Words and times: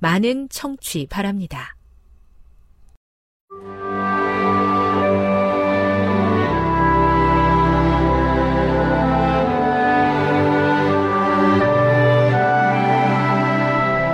많은 0.00 0.48
청취 0.48 1.06
바랍니다. 1.08 1.76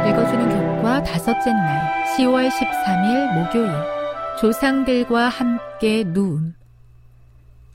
읽어주는 0.09 0.49
교과 0.49 1.03
다섯째 1.05 1.53
날 1.53 2.05
10월 2.17 2.51
13일 2.51 3.35
목요일 3.35 3.71
조상들과 4.41 5.29
함께 5.29 6.05
누움 6.05 6.55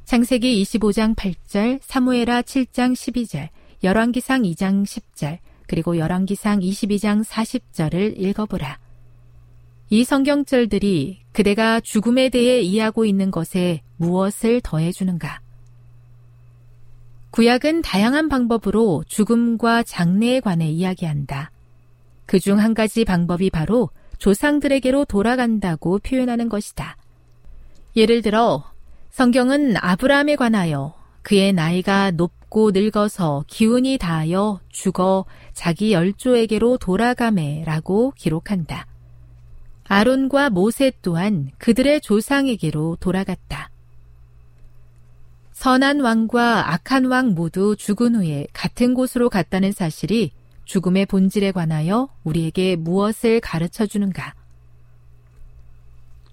창세기 0.03 0.61
25장 0.63 1.15
8절, 1.15 1.79
사무에라 1.81 2.41
7장 2.41 2.91
12절, 2.91 3.47
열왕기상 3.81 4.41
2장 4.41 4.83
10절, 4.83 5.37
그리고 5.71 5.97
열왕기상 5.97 6.59
22장 6.59 7.23
40절을 7.23 8.19
읽어보라. 8.19 8.77
이 9.89 10.03
성경절들이 10.03 11.21
그대가 11.31 11.79
죽음에 11.79 12.27
대해 12.27 12.59
이해하고 12.59 13.05
있는 13.05 13.31
것에 13.31 13.81
무엇을 13.95 14.59
더해주는가? 14.65 15.39
구약은 17.29 17.83
다양한 17.83 18.27
방법으로 18.27 19.05
죽음과 19.07 19.83
장래에 19.83 20.41
관해 20.41 20.69
이야기한다. 20.69 21.51
그 22.25 22.37
중 22.37 22.59
한 22.59 22.73
가지 22.73 23.05
방법이 23.05 23.49
바로 23.49 23.89
조상들에게로 24.17 25.05
돌아간다고 25.05 25.99
표현하는 25.99 26.49
것이다. 26.49 26.97
예를 27.95 28.21
들어, 28.21 28.65
성경은 29.11 29.75
아브라함에 29.77 30.35
관하여 30.35 30.95
그의 31.21 31.53
나이가 31.53 32.11
높 32.11 32.33
고 32.51 32.71
늙어서 32.71 33.45
기운이 33.47 33.97
닿아 33.97 34.59
죽어 34.67 35.23
자기 35.53 35.93
열조에게로 35.93 36.79
돌아가매라고 36.79 38.11
기록한다. 38.17 38.87
아론과 39.85 40.49
모세 40.49 40.91
또한 41.01 41.51
그들의 41.57 42.01
조상에게로 42.01 42.97
돌아갔다. 42.99 43.69
선한 45.53 46.01
왕과 46.01 46.73
악한 46.73 47.05
왕 47.05 47.35
모두 47.35 47.77
죽은 47.77 48.15
후에 48.15 48.47
같은 48.51 48.95
곳으로 48.95 49.29
갔다는 49.29 49.71
사실이 49.71 50.31
죽음의 50.65 51.05
본질에 51.05 51.53
관하여 51.53 52.09
우리에게 52.25 52.75
무엇을 52.75 53.39
가르쳐 53.39 53.85
주는가? 53.85 54.33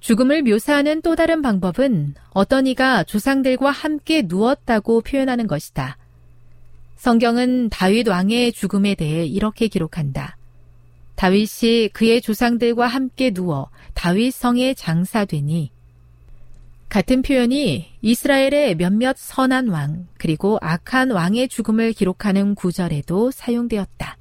죽음을 0.01 0.43
묘사하는 0.43 1.01
또 1.03 1.15
다른 1.15 1.43
방법은 1.43 2.15
어떤 2.31 2.67
이가 2.67 3.05
조상들과 3.05 3.71
함께 3.71 4.23
누웠다고 4.27 5.03
표현하는 5.03 5.47
것이다. 5.47 5.98
성경은 6.99 7.69
다윗 7.71 8.09
왕의 8.09 8.53
죽음에 8.53 8.97
대해 8.97 9.25
이렇게 9.25 9.69
기록한다. 9.69 10.37
다윗이 11.15 11.91
그의 11.93 12.21
조상들과 12.21 12.87
함께 12.87 13.31
누워 13.31 13.71
다윗 13.95 14.33
성에 14.33 14.75
장사되니 14.75 15.71
같은 16.89 17.23
표현이 17.23 17.87
이스라엘의 18.03 18.77
몇몇 18.77 19.17
선한 19.17 19.69
왕 19.69 20.09
그리고 20.19 20.59
악한 20.61 21.13
왕의 21.13 21.49
죽음을 21.49 21.93
기록하는 21.93 22.55
구절에도 22.55 23.31
사용되었다. 23.31 24.17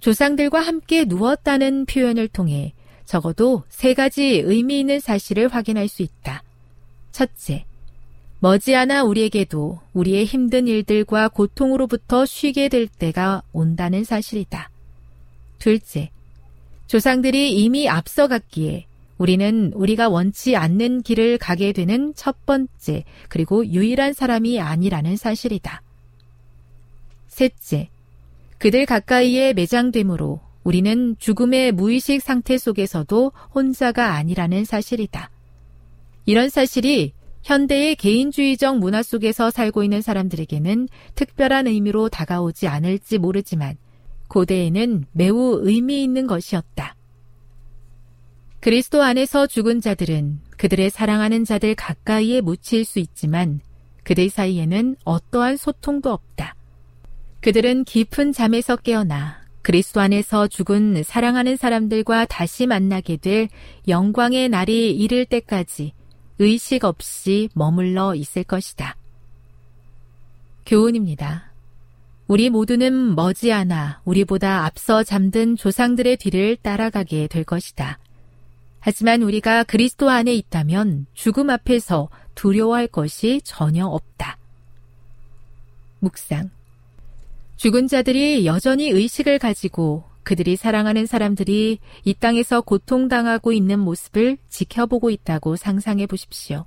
조상들과 0.00 0.60
함께 0.60 1.04
누웠다는 1.04 1.86
표현을 1.86 2.26
통해 2.28 2.74
적어도 3.04 3.62
세 3.68 3.94
가지 3.94 4.42
의미 4.44 4.80
있는 4.80 4.98
사실을 4.98 5.48
확인할 5.48 5.88
수 5.88 6.02
있다. 6.02 6.42
첫째, 7.12 7.66
머지않아 8.40 9.02
우리에게도 9.02 9.80
우리의 9.94 10.24
힘든 10.24 10.68
일들과 10.68 11.28
고통으로부터 11.28 12.24
쉬게 12.24 12.68
될 12.68 12.86
때가 12.86 13.42
온다는 13.52 14.04
사실이다. 14.04 14.70
둘째, 15.58 16.10
조상들이 16.86 17.52
이미 17.52 17.88
앞서갔기에 17.88 18.86
우리는 19.18 19.72
우리가 19.74 20.08
원치 20.08 20.54
않는 20.54 21.02
길을 21.02 21.38
가게 21.38 21.72
되는 21.72 22.14
첫 22.14 22.46
번째 22.46 23.02
그리고 23.28 23.66
유일한 23.66 24.12
사람이 24.12 24.60
아니라는 24.60 25.16
사실이다. 25.16 25.82
셋째, 27.26 27.88
그들 28.58 28.86
가까이에 28.86 29.52
매장됨으로 29.52 30.40
우리는 30.62 31.16
죽음의 31.18 31.72
무의식 31.72 32.22
상태 32.22 32.56
속에서도 32.56 33.32
혼자가 33.52 34.12
아니라는 34.14 34.64
사실이다. 34.64 35.30
이런 36.26 36.48
사실이 36.50 37.12
현대의 37.48 37.96
개인주의적 37.96 38.76
문화 38.76 39.02
속에서 39.02 39.50
살고 39.50 39.82
있는 39.82 40.02
사람들에게는 40.02 40.86
특별한 41.14 41.66
의미로 41.66 42.10
다가오지 42.10 42.68
않을지 42.68 43.16
모르지만 43.16 43.78
고대에는 44.28 45.06
매우 45.12 45.58
의미 45.62 46.02
있는 46.04 46.26
것이었다. 46.26 46.94
그리스도 48.60 49.02
안에서 49.02 49.46
죽은 49.46 49.80
자들은 49.80 50.40
그들의 50.58 50.90
사랑하는 50.90 51.46
자들 51.46 51.74
가까이에 51.74 52.42
묻힐 52.42 52.84
수 52.84 52.98
있지만 52.98 53.60
그들 54.04 54.28
사이에는 54.28 54.96
어떠한 55.04 55.56
소통도 55.56 56.12
없다. 56.12 56.54
그들은 57.40 57.84
깊은 57.84 58.32
잠에서 58.32 58.76
깨어나 58.76 59.38
그리스도 59.62 60.02
안에서 60.02 60.48
죽은 60.48 61.02
사랑하는 61.02 61.56
사람들과 61.56 62.26
다시 62.26 62.66
만나게 62.66 63.16
될 63.16 63.48
영광의 63.86 64.50
날이 64.50 64.94
이를 64.94 65.24
때까지 65.24 65.94
의식 66.38 66.84
없이 66.84 67.48
머물러 67.54 68.14
있을 68.14 68.44
것이다. 68.44 68.96
교훈입니다. 70.66 71.52
우리 72.26 72.50
모두는 72.50 73.14
머지않아 73.14 74.02
우리보다 74.04 74.66
앞서 74.66 75.02
잠든 75.02 75.56
조상들의 75.56 76.18
뒤를 76.18 76.56
따라가게 76.56 77.26
될 77.26 77.44
것이다. 77.44 77.98
하지만 78.80 79.22
우리가 79.22 79.64
그리스도 79.64 80.10
안에 80.10 80.34
있다면 80.34 81.06
죽음 81.14 81.50
앞에서 81.50 82.10
두려워할 82.34 82.86
것이 82.86 83.40
전혀 83.44 83.86
없다. 83.86 84.38
묵상. 86.00 86.50
죽은 87.56 87.88
자들이 87.88 88.46
여전히 88.46 88.88
의식을 88.90 89.38
가지고 89.40 90.04
그들이 90.28 90.56
사랑하는 90.56 91.06
사람들이 91.06 91.78
이 92.04 92.12
땅에서 92.12 92.60
고통당하고 92.60 93.50
있는 93.50 93.78
모습을 93.78 94.36
지켜보고 94.50 95.08
있다고 95.08 95.56
상상해 95.56 96.04
보십시오. 96.04 96.66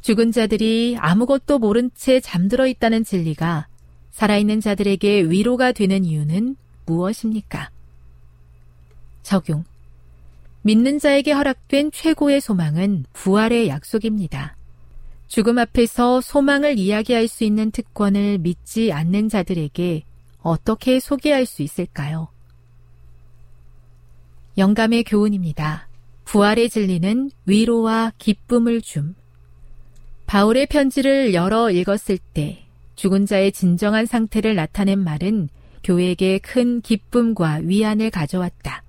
죽은 0.00 0.32
자들이 0.32 0.96
아무것도 0.98 1.58
모른 1.58 1.90
채 1.94 2.18
잠들어 2.18 2.66
있다는 2.66 3.04
진리가 3.04 3.66
살아있는 4.12 4.62
자들에게 4.62 5.24
위로가 5.24 5.72
되는 5.72 6.02
이유는 6.06 6.56
무엇입니까? 6.86 7.68
적용. 9.22 9.64
믿는 10.62 10.98
자에게 10.98 11.32
허락된 11.32 11.92
최고의 11.92 12.40
소망은 12.40 13.04
부활의 13.12 13.68
약속입니다. 13.68 14.56
죽음 15.28 15.58
앞에서 15.58 16.22
소망을 16.22 16.78
이야기할 16.78 17.28
수 17.28 17.44
있는 17.44 17.70
특권을 17.70 18.38
믿지 18.38 18.92
않는 18.92 19.28
자들에게 19.28 20.04
어떻게 20.40 21.00
소개할 21.00 21.44
수 21.44 21.60
있을까요? 21.60 22.28
영감의 24.58 25.04
교훈입니다. 25.04 25.88
부활의 26.24 26.68
진리는 26.68 27.30
위로와 27.46 28.12
기쁨을 28.18 28.82
줌. 28.82 29.14
바울의 30.26 30.66
편지를 30.66 31.32
열어 31.32 31.70
읽었을 31.70 32.18
때 32.34 32.64
죽은 32.94 33.24
자의 33.24 33.50
진정한 33.50 34.04
상태를 34.04 34.54
나타낸 34.54 34.98
말은 34.98 35.48
교회에게 35.82 36.38
큰 36.38 36.82
기쁨과 36.82 37.60
위안을 37.62 38.10
가져왔다. 38.10 38.82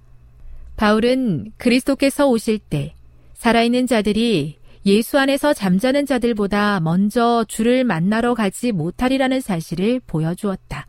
바울은 0.76 1.54
그리스도께서 1.58 2.28
오실 2.28 2.60
때 2.60 2.94
살아있는 3.36 3.88
자들이 3.88 4.58
예수 4.86 5.18
안에서 5.18 5.54
잠자는 5.54 6.06
자들보다 6.06 6.82
먼저 6.82 7.46
주를 7.48 7.86
만나러 7.86 8.34
가지 8.34 8.74
못하리라는 8.74 9.40
사실을 9.40 10.02
보여주었다. 10.06 10.88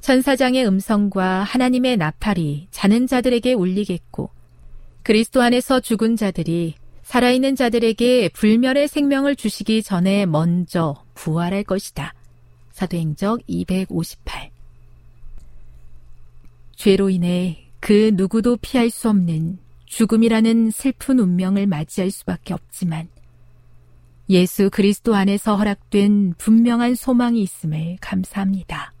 천사장의 0.00 0.66
음성과 0.66 1.42
하나님의 1.42 1.96
나팔이 1.96 2.68
자는 2.70 3.06
자들에게 3.06 3.52
울리겠고, 3.54 4.30
그리스도 5.02 5.42
안에서 5.42 5.80
죽은 5.80 6.16
자들이 6.16 6.74
살아있는 7.02 7.54
자들에게 7.54 8.30
불멸의 8.30 8.88
생명을 8.88 9.36
주시기 9.36 9.82
전에 9.82 10.26
먼저 10.26 10.94
부활할 11.14 11.62
것이다. 11.62 12.14
사도행적 12.72 13.40
258 13.46 14.50
죄로 16.74 17.08
인해 17.08 17.70
그 17.80 18.10
누구도 18.14 18.56
피할 18.56 18.90
수 18.90 19.08
없는 19.08 19.58
죽음이라는 19.86 20.72
슬픈 20.72 21.20
운명을 21.20 21.66
맞이할 21.66 22.10
수밖에 22.10 22.52
없지만 22.52 23.08
예수 24.28 24.68
그리스도 24.70 25.14
안에서 25.14 25.56
허락된 25.56 26.34
분명한 26.36 26.96
소망이 26.96 27.40
있음을 27.40 27.96
감사합니다. 28.00 28.92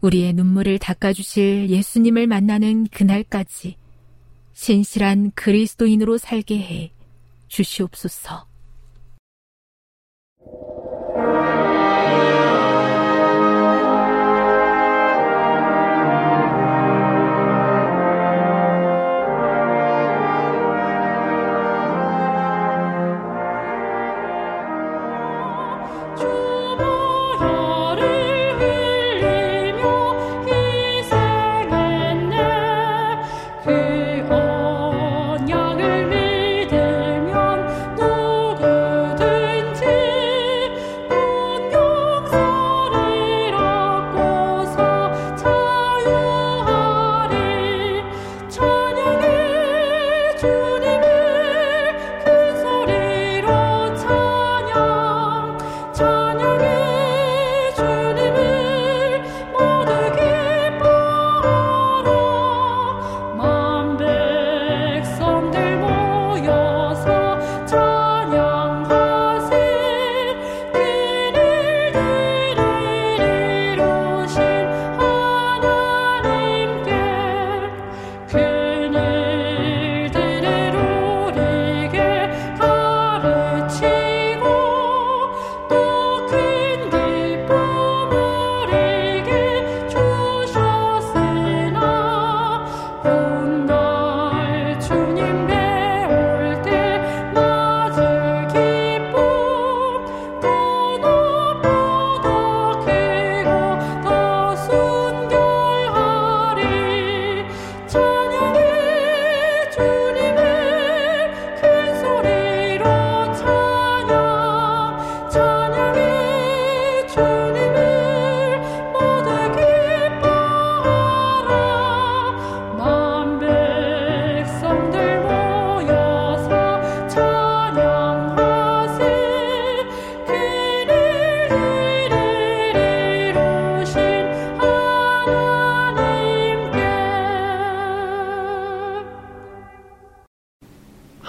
우리의 0.00 0.32
눈물을 0.32 0.78
닦아주실 0.78 1.70
예수님을 1.70 2.26
만나는 2.26 2.86
그날까지 2.88 3.76
신실한 4.54 5.32
그리스도인으로 5.34 6.18
살게 6.18 6.58
해 6.58 6.92
주시옵소서. 7.48 8.49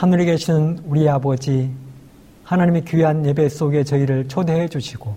하늘에 0.02 0.26
계시는 0.26 0.80
우리 0.88 1.08
아버지, 1.08 1.70
하나님의 2.44 2.86
귀한 2.86 3.24
예배 3.24 3.50
속에 3.50 3.84
저희를 3.84 4.28
초대해 4.28 4.68
주시고, 4.68 5.16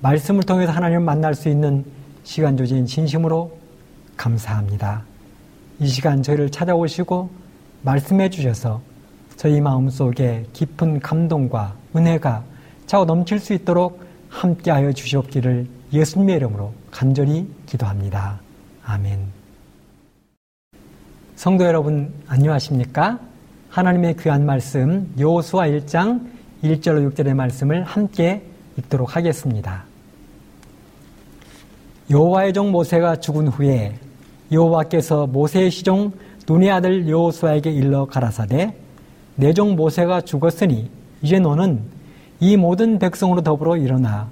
말씀을 0.00 0.42
통해서 0.44 0.72
하나님을 0.72 1.02
만날 1.02 1.34
수 1.34 1.50
있는 1.50 1.84
시간 2.22 2.56
조진 2.56 2.86
진심으로 2.86 3.54
감사합니다. 4.16 5.02
이 5.80 5.86
시간 5.86 6.22
저희를 6.22 6.48
찾아오시고 6.48 7.28
말씀해 7.82 8.30
주셔서 8.30 8.80
저희 9.36 9.60
마음 9.60 9.90
속에 9.90 10.46
깊은 10.54 11.00
감동과 11.00 11.74
은혜가 11.94 12.42
차고 12.86 13.04
넘칠 13.04 13.38
수 13.38 13.52
있도록 13.52 14.02
함께하여 14.30 14.94
주시옵기를 14.94 15.66
예수님의 15.92 16.36
이름으로 16.36 16.72
간절히 16.90 17.46
기도합니다. 17.66 18.40
아멘. 18.82 19.26
성도 21.36 21.66
여러분, 21.66 22.14
안녕하십니까? 22.28 23.29
하나님의 23.70 24.16
귀한 24.18 24.44
말씀 24.44 25.12
여호수아 25.16 25.68
1장 25.68 26.26
1절로 26.64 27.14
6절의 27.14 27.34
말씀을 27.34 27.84
함께 27.84 28.42
읽도록 28.76 29.14
하겠습니다. 29.14 29.84
여호와의 32.10 32.52
종 32.52 32.72
모세가 32.72 33.20
죽은 33.20 33.46
후에 33.46 33.94
여호와께서 34.50 35.28
모세의 35.28 35.70
시종 35.70 36.10
눈의 36.48 36.68
아들 36.72 37.08
여호수아에게 37.08 37.70
일러 37.70 38.06
가라사대 38.06 38.74
내 39.36 39.52
종 39.52 39.76
모세가 39.76 40.22
죽었으니 40.22 40.90
이제 41.22 41.38
너는 41.38 41.80
이 42.40 42.56
모든 42.56 42.98
백성으로 42.98 43.42
더불어 43.42 43.76
일어나 43.76 44.28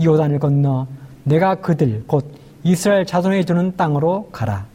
요단을 0.00 0.38
건너 0.38 0.86
내가 1.24 1.56
그들 1.56 2.04
곧 2.06 2.30
이스라엘 2.62 3.04
자손에 3.04 3.42
주는 3.44 3.76
땅으로 3.76 4.28
가라. 4.30 4.66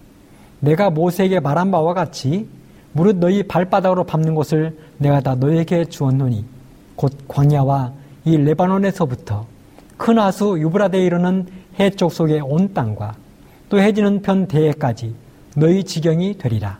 내가 0.59 0.89
모세에게 0.89 1.39
말한 1.39 1.71
바와 1.71 1.93
같이 1.93 2.47
무릇 2.93 3.17
너희 3.17 3.43
발바닥으로 3.43 4.03
밟는 4.03 4.35
곳을 4.35 4.77
내가 4.97 5.21
다 5.21 5.35
너에게 5.35 5.85
주었노니 5.85 6.45
곧 6.95 7.13
광야와 7.27 7.93
이 8.25 8.37
레바논에서부터 8.37 9.45
큰 9.97 10.19
하수 10.19 10.59
유브라데에 10.59 11.05
이르는 11.05 11.47
해쪽 11.79 12.11
속의 12.11 12.41
온 12.41 12.73
땅과 12.73 13.15
또 13.69 13.79
해지는 13.79 14.21
편 14.21 14.47
대해까지 14.47 15.15
너희 15.55 15.83
지경이 15.83 16.37
되리라. 16.37 16.79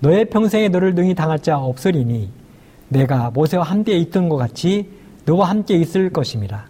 너의 0.00 0.26
평생에 0.26 0.68
너를 0.68 0.94
능히 0.94 1.14
당할 1.14 1.38
자 1.40 1.58
없으리니 1.58 2.30
내가 2.88 3.30
모세와 3.30 3.64
함께 3.64 3.96
있던 3.98 4.28
것 4.28 4.36
같이 4.36 4.90
너와 5.24 5.48
함께 5.48 5.76
있을 5.76 6.10
것임이라. 6.10 6.66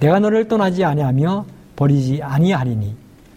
내가 0.00 0.18
너를 0.18 0.48
떠나지 0.48 0.84
아니하며 0.84 1.44
버리지 1.76 2.22
아니하리니 2.22 2.94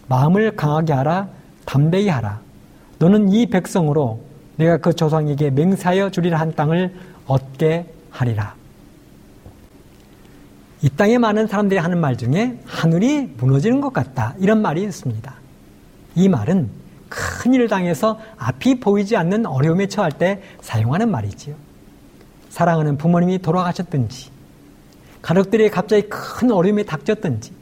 마음을 0.08 0.56
강하게 0.56 0.92
하라 0.92 1.28
담대히 1.64 2.08
하라. 2.08 2.40
너는 2.98 3.32
이 3.32 3.46
백성으로 3.46 4.25
내가 4.56 4.78
그 4.78 4.94
조상에게 4.94 5.50
맹세하여 5.50 6.10
주리라 6.10 6.40
한 6.40 6.54
땅을 6.54 6.94
얻게 7.26 7.86
하리라. 8.10 8.54
이 10.82 10.90
땅에 10.90 11.18
많은 11.18 11.46
사람들이 11.46 11.78
하는 11.78 11.98
말 11.98 12.16
중에 12.16 12.58
하늘이 12.64 13.34
무너지는 13.38 13.80
것 13.80 13.92
같다. 13.92 14.34
이런 14.38 14.62
말이 14.62 14.82
있습니다. 14.82 15.34
이 16.14 16.28
말은 16.28 16.70
큰 17.08 17.54
일을 17.54 17.68
당해서 17.68 18.18
앞이 18.36 18.80
보이지 18.80 19.16
않는 19.16 19.46
어려움에 19.46 19.86
처할 19.88 20.12
때 20.12 20.42
사용하는 20.60 21.10
말이지요. 21.10 21.54
사랑하는 22.50 22.96
부모님이 22.96 23.38
돌아가셨든지, 23.38 24.30
가족들이 25.22 25.70
갑자기 25.70 26.08
큰 26.08 26.50
어려움이 26.50 26.84
닥쳤든지, 26.86 27.52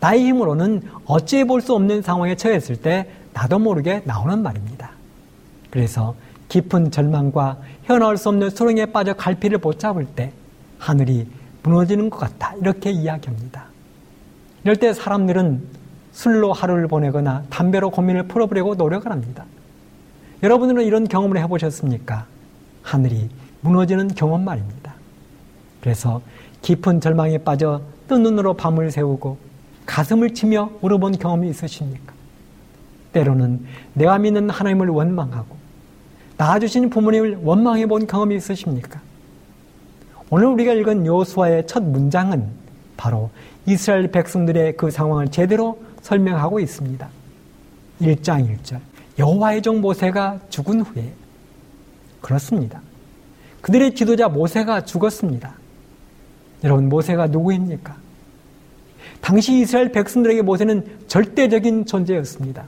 나의 0.00 0.24
힘으로는 0.24 0.82
어찌해 1.04 1.44
볼 1.44 1.60
수 1.60 1.74
없는 1.74 2.02
상황에 2.02 2.34
처했을 2.34 2.76
때 2.76 3.08
나도 3.32 3.58
모르게 3.58 4.02
나오는 4.04 4.42
말입니다. 4.42 4.91
그래서 5.72 6.14
깊은 6.50 6.90
절망과 6.90 7.56
헤어나올 7.88 8.18
수 8.18 8.28
없는 8.28 8.50
소령에 8.50 8.86
빠져 8.86 9.14
갈피를 9.14 9.56
붙잡을 9.56 10.04
때 10.04 10.30
하늘이 10.78 11.26
무너지는 11.62 12.10
것 12.10 12.18
같다. 12.18 12.54
이렇게 12.56 12.90
이야기합니다. 12.90 13.64
이럴 14.64 14.76
때 14.76 14.92
사람들은 14.92 15.62
술로 16.12 16.52
하루를 16.52 16.88
보내거나 16.88 17.44
담배로 17.48 17.90
고민을 17.90 18.24
풀어보려고 18.24 18.74
노력을 18.74 19.10
합니다. 19.10 19.46
여러분들은 20.42 20.84
이런 20.84 21.08
경험을 21.08 21.38
해보셨습니까? 21.38 22.26
하늘이 22.82 23.30
무너지는 23.62 24.08
경험 24.08 24.44
말입니다. 24.44 24.92
그래서 25.80 26.20
깊은 26.60 27.00
절망에 27.00 27.38
빠져 27.38 27.80
뜬 28.08 28.22
눈으로 28.22 28.54
밤을 28.54 28.90
새우고 28.90 29.38
가슴을 29.86 30.34
치며 30.34 30.70
울어본 30.82 31.12
경험이 31.12 31.48
있으십니까? 31.48 32.12
때로는 33.14 33.64
내가 33.94 34.18
믿는 34.18 34.50
하나님을 34.50 34.88
원망하고 34.88 35.61
낳아주신 36.36 36.90
부모님을 36.90 37.40
원망해 37.42 37.86
본 37.86 38.06
경험이 38.06 38.36
있으십니까? 38.36 39.00
오늘 40.30 40.46
우리가 40.46 40.72
읽은 40.72 41.06
요수아의 41.06 41.66
첫 41.66 41.82
문장은 41.82 42.46
바로 42.96 43.30
이스라엘 43.66 44.10
백성들의 44.10 44.76
그 44.76 44.90
상황을 44.90 45.28
제대로 45.28 45.78
설명하고 46.00 46.58
있습니다. 46.58 47.08
1장 48.00 48.58
1절. 48.58 48.80
여호와의 49.18 49.62
종 49.62 49.80
모세가 49.80 50.40
죽은 50.48 50.80
후에 50.80 51.12
그렇습니다. 52.20 52.80
그들의 53.60 53.94
지도자 53.94 54.28
모세가 54.28 54.84
죽었습니다. 54.84 55.54
여러분 56.64 56.88
모세가 56.88 57.26
누구입니까? 57.26 57.96
당시 59.20 59.60
이스라엘 59.60 59.92
백성들에게 59.92 60.42
모세는 60.42 60.84
절대적인 61.06 61.86
존재였습니다. 61.86 62.64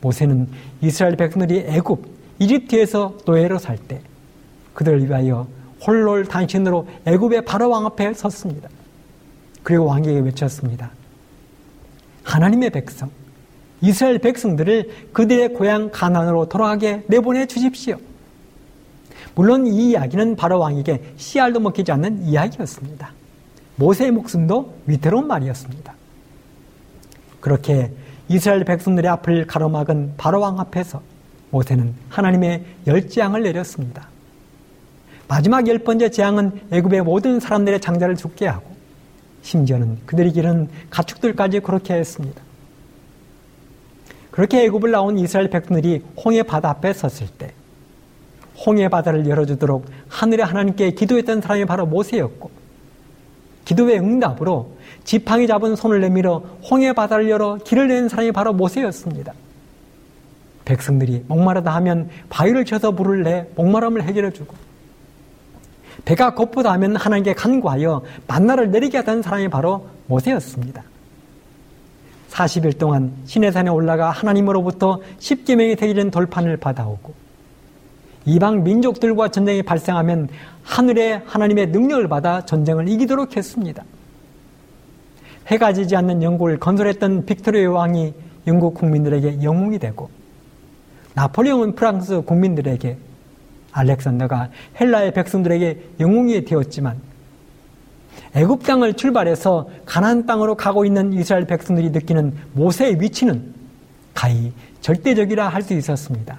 모세는 0.00 0.48
이스라엘 0.80 1.16
백성들이 1.16 1.64
애굽, 1.66 2.04
이집트에서 2.40 3.18
노예로 3.26 3.58
살 3.58 3.78
때 3.78 4.00
그들을 4.74 5.06
위하여 5.06 5.46
홀로 5.86 6.22
단신으로 6.24 6.88
애굽의 7.04 7.44
바로 7.44 7.70
왕 7.70 7.86
앞에 7.86 8.12
섰습니다. 8.14 8.68
그리고 9.62 9.86
왕에게 9.86 10.20
외쳤습니다. 10.20 10.90
하나님의 12.24 12.70
백성, 12.70 13.10
이스라엘 13.80 14.18
백성들을 14.18 15.08
그들의 15.12 15.54
고향 15.54 15.90
가난으로 15.90 16.48
돌아가게 16.48 17.02
내보내 17.06 17.46
주십시오. 17.46 17.96
물론 19.34 19.66
이 19.66 19.90
이야기는 19.90 20.36
바로 20.36 20.58
왕에게 20.58 21.14
씨알도 21.16 21.60
먹히지 21.60 21.92
않는 21.92 22.22
이야기였습니다. 22.24 23.12
모세의 23.76 24.10
목숨도 24.10 24.74
위태로운 24.86 25.26
말이었습니다. 25.26 25.94
그렇게 27.40 27.90
이스라엘 28.28 28.64
백성들의 28.64 29.10
앞을 29.10 29.46
가로막은 29.46 30.14
바로 30.16 30.40
왕 30.40 30.60
앞에서 30.60 31.02
모세는 31.50 31.94
하나님의 32.08 32.64
열 32.86 33.08
재앙을 33.08 33.42
내렸습니다. 33.42 34.08
마지막 35.28 35.66
열 35.68 35.78
번째 35.78 36.10
재앙은 36.10 36.60
애굽의 36.72 37.02
모든 37.02 37.38
사람들의 37.38 37.80
장자를 37.80 38.16
죽게 38.16 38.46
하고 38.46 38.70
심지어는 39.42 39.98
그들이 40.06 40.32
기른 40.32 40.68
가축들까지 40.90 41.60
그렇게 41.60 41.94
했습니다. 41.94 42.42
그렇게 44.30 44.64
애굽을 44.64 44.90
나온 44.90 45.18
이스라엘 45.18 45.50
백성들이 45.50 46.04
홍해 46.24 46.42
바다 46.42 46.70
앞에 46.70 46.92
섰을 46.92 47.28
때 47.38 47.52
홍해 48.66 48.88
바다를 48.88 49.28
열어주도록 49.28 49.86
하늘의 50.08 50.44
하나님께 50.44 50.92
기도했던 50.92 51.40
사람이 51.40 51.64
바로 51.64 51.86
모세였고 51.86 52.50
기도의 53.64 53.98
응답으로 53.98 54.76
지팡이 55.04 55.46
잡은 55.46 55.76
손을 55.76 56.00
내밀어 56.00 56.42
홍해 56.68 56.92
바다를 56.92 57.30
열어 57.30 57.56
길을 57.56 57.88
내는 57.88 58.08
사람이 58.08 58.32
바로 58.32 58.52
모세였습니다. 58.52 59.32
백성들이 60.70 61.24
목마르다 61.26 61.74
하면 61.76 62.08
바위를 62.28 62.64
쳐서 62.64 62.92
물을 62.92 63.24
내 63.24 63.46
목마름을 63.56 64.04
해결해 64.04 64.30
주고 64.30 64.54
배가 66.04 66.34
고프다 66.34 66.70
하면 66.72 66.96
하나님께 66.96 67.34
간구하여 67.34 68.02
만나를 68.28 68.70
내리게 68.70 68.98
하던 68.98 69.22
사람이 69.22 69.48
바로 69.48 69.88
모세였습니다. 70.06 70.82
40일 72.30 72.78
동안 72.78 73.12
시내산에 73.26 73.68
올라가 73.68 74.10
하나님으로부터 74.10 75.00
10계명이 75.18 75.78
새겨진 75.78 76.12
돌판을 76.12 76.56
받아오고 76.58 77.12
이방 78.26 78.62
민족들과 78.62 79.28
전쟁이 79.28 79.62
발생하면 79.62 80.28
하늘의 80.62 81.22
하나님의 81.26 81.68
능력을 81.68 82.06
받아 82.06 82.44
전쟁을 82.44 82.88
이기도록 82.88 83.36
했습니다. 83.36 83.82
해가 85.48 85.72
지지 85.72 85.96
않는 85.96 86.22
영국을 86.22 86.60
건설했던 86.60 87.26
빅토리아 87.26 87.72
왕이 87.72 88.14
영국 88.46 88.74
국민들에게 88.74 89.42
영웅이 89.42 89.80
되고 89.80 90.19
나폴레옹은 91.14 91.74
프랑스 91.74 92.20
국민들에게 92.22 92.96
알렉산더가 93.72 94.50
헬라의 94.80 95.12
백성들에게 95.14 95.82
영웅이 96.00 96.44
되었지만 96.44 96.98
애굽 98.34 98.64
땅을 98.64 98.94
출발해서 98.94 99.68
가나안 99.86 100.26
땅으로 100.26 100.56
가고 100.56 100.84
있는 100.84 101.12
이스라엘 101.12 101.46
백성들이 101.46 101.90
느끼는 101.90 102.34
모세의 102.52 103.00
위치는 103.00 103.54
가히 104.14 104.52
절대적이라 104.80 105.48
할 105.48 105.62
수 105.62 105.74
있었습니다. 105.74 106.38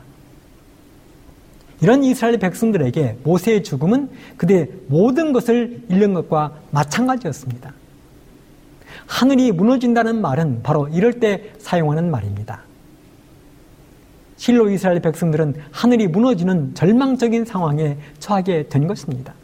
이런 1.82 2.04
이스라엘 2.04 2.38
백성들에게 2.38 3.18
모세의 3.24 3.64
죽음은 3.64 4.10
그들의 4.38 4.70
모든 4.88 5.34
것을 5.34 5.82
잃는 5.90 6.14
것과 6.14 6.54
마찬가지였습니다. 6.70 7.74
하늘이 9.08 9.52
무너진다는 9.52 10.22
말은 10.22 10.62
바로 10.62 10.88
이럴 10.90 11.20
때 11.20 11.52
사용하는 11.58 12.12
말입니다. 12.12 12.62
실로 14.42 14.72
이스라엘 14.72 15.00
백성들은 15.02 15.54
하늘이 15.70 16.08
무너지는 16.08 16.74
절망적인 16.74 17.46
상황에 17.46 17.96
처하게 18.18 18.70
된 18.70 18.88
것입니다. 18.88 19.36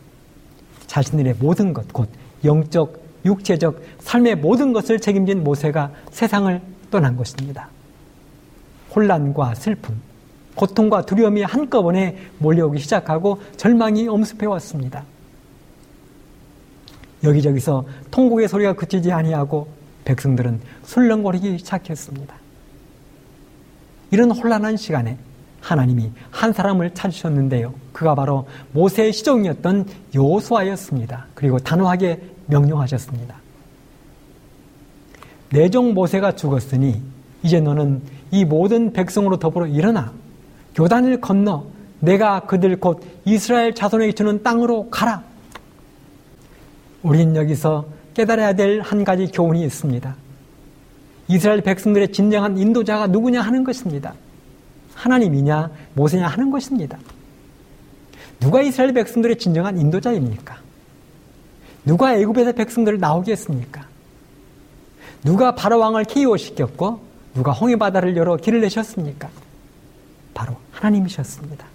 자신들의 0.88 1.36
모든 1.39 1.72
것, 1.72 1.94
곧 1.94 2.10
영적, 2.44 3.00
육체적, 3.24 3.80
삶의 4.00 4.38
모든 4.38 4.74
것을 4.74 5.00
책임진 5.00 5.44
모세가 5.44 5.92
세상을 6.10 6.60
떠난 6.89 7.16
것입니다. 7.16 7.70
혼란과 8.96 9.54
슬픔, 9.54 10.01
고통과 10.56 11.06
두려움이 11.06 11.44
한꺼번에 11.44 12.18
몰려오기 12.39 12.80
시작하고 12.80 13.39
절망이 13.56 14.08
엄습해 14.08 14.48
왔습니다. 14.48 15.04
여기저기서 17.24 17.86
통곡의 18.10 18.48
소리가 18.48 18.74
그치지 18.74 19.12
아니하고 19.12 19.68
백성들은 20.06 20.60
술렁거리기 20.86 21.60
시작했습니다. 21.60 22.37
이런 24.11 24.31
혼란한 24.31 24.77
시간에 24.77 25.17
하나님이 25.61 26.11
한 26.31 26.53
사람을 26.53 26.93
찾으셨는데요. 26.93 27.73
그가 27.91 28.15
바로 28.15 28.47
모세의 28.71 29.11
시종이었던 29.11 29.85
여호수아였습니다. 30.15 31.25
그리고 31.33 31.59
단호하게 31.59 32.21
명령하셨습니다. 32.45 33.35
내종 35.51 35.93
모세가 35.93 36.33
죽었으니 36.35 37.01
이제 37.43 37.59
너는 37.59 38.01
이 38.31 38.45
모든 38.45 38.93
백성으로 38.93 39.37
더불어 39.39 39.67
일어나 39.67 40.11
교단을 40.75 41.21
건너 41.21 41.65
내가 41.99 42.41
그들 42.41 42.79
곧 42.79 43.03
이스라엘 43.25 43.73
자손에게 43.73 44.13
주는 44.13 44.43
땅으로 44.43 44.89
가라. 44.89 45.23
우린 47.03 47.35
여기서 47.35 47.85
깨달아야 48.13 48.53
될 48.53 48.81
한 48.81 49.03
가지 49.03 49.27
교훈이 49.27 49.63
있습니다. 49.63 50.15
이스라엘 51.27 51.62
백성들의 51.62 52.12
진정한 52.12 52.57
인도자가 52.57 53.07
누구냐 53.07 53.41
하는 53.41 53.63
것입니다. 53.63 54.13
하나님이냐 54.96 55.69
모세냐 55.93 56.27
하는 56.27 56.51
것입니다. 56.51 56.98
누가 58.39 58.62
이스라엘 58.62 58.93
백성들의 58.93 59.38
진정한 59.38 59.77
인도자입니까? 59.77 60.57
누가 61.86 62.15
애굽에서 62.15 62.53
백성들을 62.53 63.00
나오게 63.00 63.31
했습니까? 63.31 63.88
누가 65.24 65.55
바로 65.55 65.79
왕을 65.79 66.05
KO시켰고 66.05 67.01
누가 67.34 67.51
홍해 67.51 67.75
바다를 67.75 68.15
열어 68.15 68.38
길을 68.38 68.62
내셨습니까? 68.62 69.29
바로 70.34 70.55
하나님이셨습니다. 70.72 71.65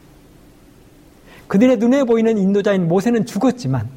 그들의 1.48 1.76
눈에 1.76 2.04
보이는 2.04 2.38
인도자인 2.38 2.88
모세는 2.88 3.26
죽었지만 3.26 3.88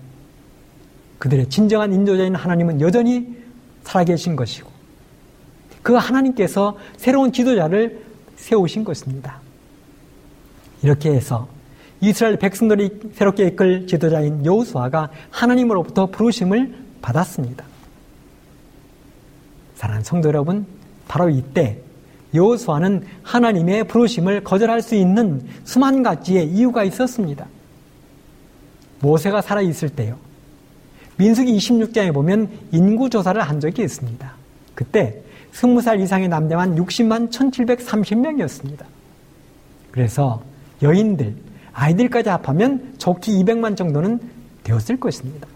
그들의 1.20 1.50
진정한 1.50 1.94
인도자인 1.94 2.36
하나님은 2.36 2.82
여전히 2.82 3.36
살아계신 3.84 4.36
것이고 4.36 4.75
그 5.86 5.94
하나님께서 5.94 6.76
새로운 6.98 7.32
지도자를 7.32 8.02
세우신 8.38 8.84
것입니다. 8.84 9.40
이렇게 10.82 11.12
해서 11.12 11.48
이스라엘 12.02 12.38
백성들이 12.38 13.12
새롭게 13.14 13.46
이끌 13.50 13.86
지도자인 13.86 14.44
여호수아가 14.44 15.12
하나님으로부터 15.30 16.08
부르심을 16.08 16.76
받았습니다. 17.04 17.64
사랑하는 19.76 20.04
성도 20.04 20.28
여러분, 20.30 20.66
바로 21.08 21.30
이때 21.30 21.78
여호수아는 22.34 23.06
하나님의 23.22 23.84
부르심을 23.84 24.44
거절할 24.44 24.82
수 24.82 24.96
있는 24.96 25.48
수만 25.66 26.02
가지의 26.02 26.48
이유가 26.48 26.84
있었습니다. 26.84 27.46
모세가 29.02 29.44
살아 29.44 29.62
있을 29.62 29.90
때요. 29.90 30.18
민수기 31.18 31.56
26장에 31.56 32.12
보면 32.12 32.50
인구 32.72 33.08
조사를 33.08 33.40
한 33.40 33.60
적이 33.60 33.84
있습니다. 33.84 34.34
그때 34.74 35.22
20살 35.56 36.02
이상의 36.02 36.28
남자만 36.28 36.76
60만 36.76 37.32
1730명이었습니다. 37.32 38.84
그래서 39.92 40.44
여인들, 40.82 41.36
아이들까지 41.72 42.30
합하면 42.30 42.96
좋기 42.98 43.32
200만 43.44 43.78
정도는 43.78 44.20
되었을 44.64 45.00
것입니다. 45.00 45.48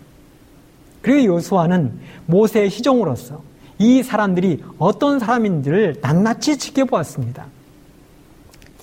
그리고 1.02 1.36
요수아는 1.36 2.00
모세의 2.26 2.70
시종으로서 2.70 3.42
이 3.78 4.04
사람들이 4.04 4.64
어떤 4.78 5.20
사람인지를 5.20 5.98
낱낱이 6.02 6.58
지켜보았습니다. 6.58 7.46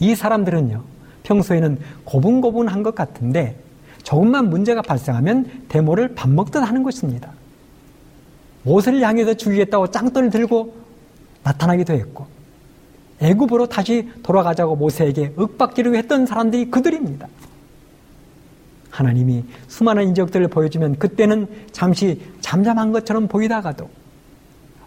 이 0.00 0.14
사람들은요, 0.14 0.82
평소에는 1.22 1.78
고분고분한 2.04 2.82
것 2.82 2.94
같은데 2.94 3.58
조금만 4.02 4.50
문제가 4.50 4.82
발생하면 4.82 5.64
데모를 5.68 6.14
밥 6.14 6.30
먹듯 6.30 6.62
하는 6.62 6.82
것입니다. 6.82 7.32
모세를 8.62 9.00
향해서 9.00 9.34
죽이겠다고 9.34 9.90
짱돌을 9.90 10.30
들고 10.30 10.85
나타나기도 11.46 11.92
했고 11.92 12.26
애굽으로 13.20 13.66
다시 13.68 14.10
돌아가자고 14.22 14.74
모세에게 14.76 15.34
윽박지르고 15.38 15.96
했던 15.96 16.26
사람들이 16.26 16.70
그들입니다. 16.70 17.28
하나님이 18.90 19.44
수많은 19.68 20.08
인적들을 20.08 20.48
보여주면 20.48 20.98
그때는 20.98 21.46
잠시 21.70 22.20
잠잠한 22.40 22.92
것처럼 22.92 23.28
보이다가도 23.28 23.88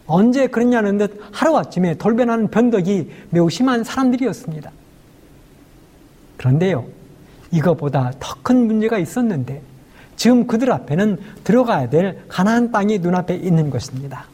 언제 0.06 0.48
그랬냐는 0.48 0.98
듯 0.98 1.22
하루아침에 1.32 1.96
돌변하는 1.98 2.50
변덕이 2.50 3.10
매우 3.30 3.50
심한 3.50 3.84
사람들이었습니다. 3.84 4.72
그런데요, 6.38 6.86
이거보다 7.52 8.14
더 8.20 8.40
큰 8.42 8.66
문제가 8.66 8.98
있었는데 8.98 9.62
지금 10.16 10.48
그들 10.48 10.72
앞에는 10.72 11.20
들어가야 11.44 11.90
될 11.90 12.24
가나안 12.28 12.72
땅이 12.72 12.98
눈앞에 13.00 13.36
있는 13.36 13.70
것입니다. 13.70 14.26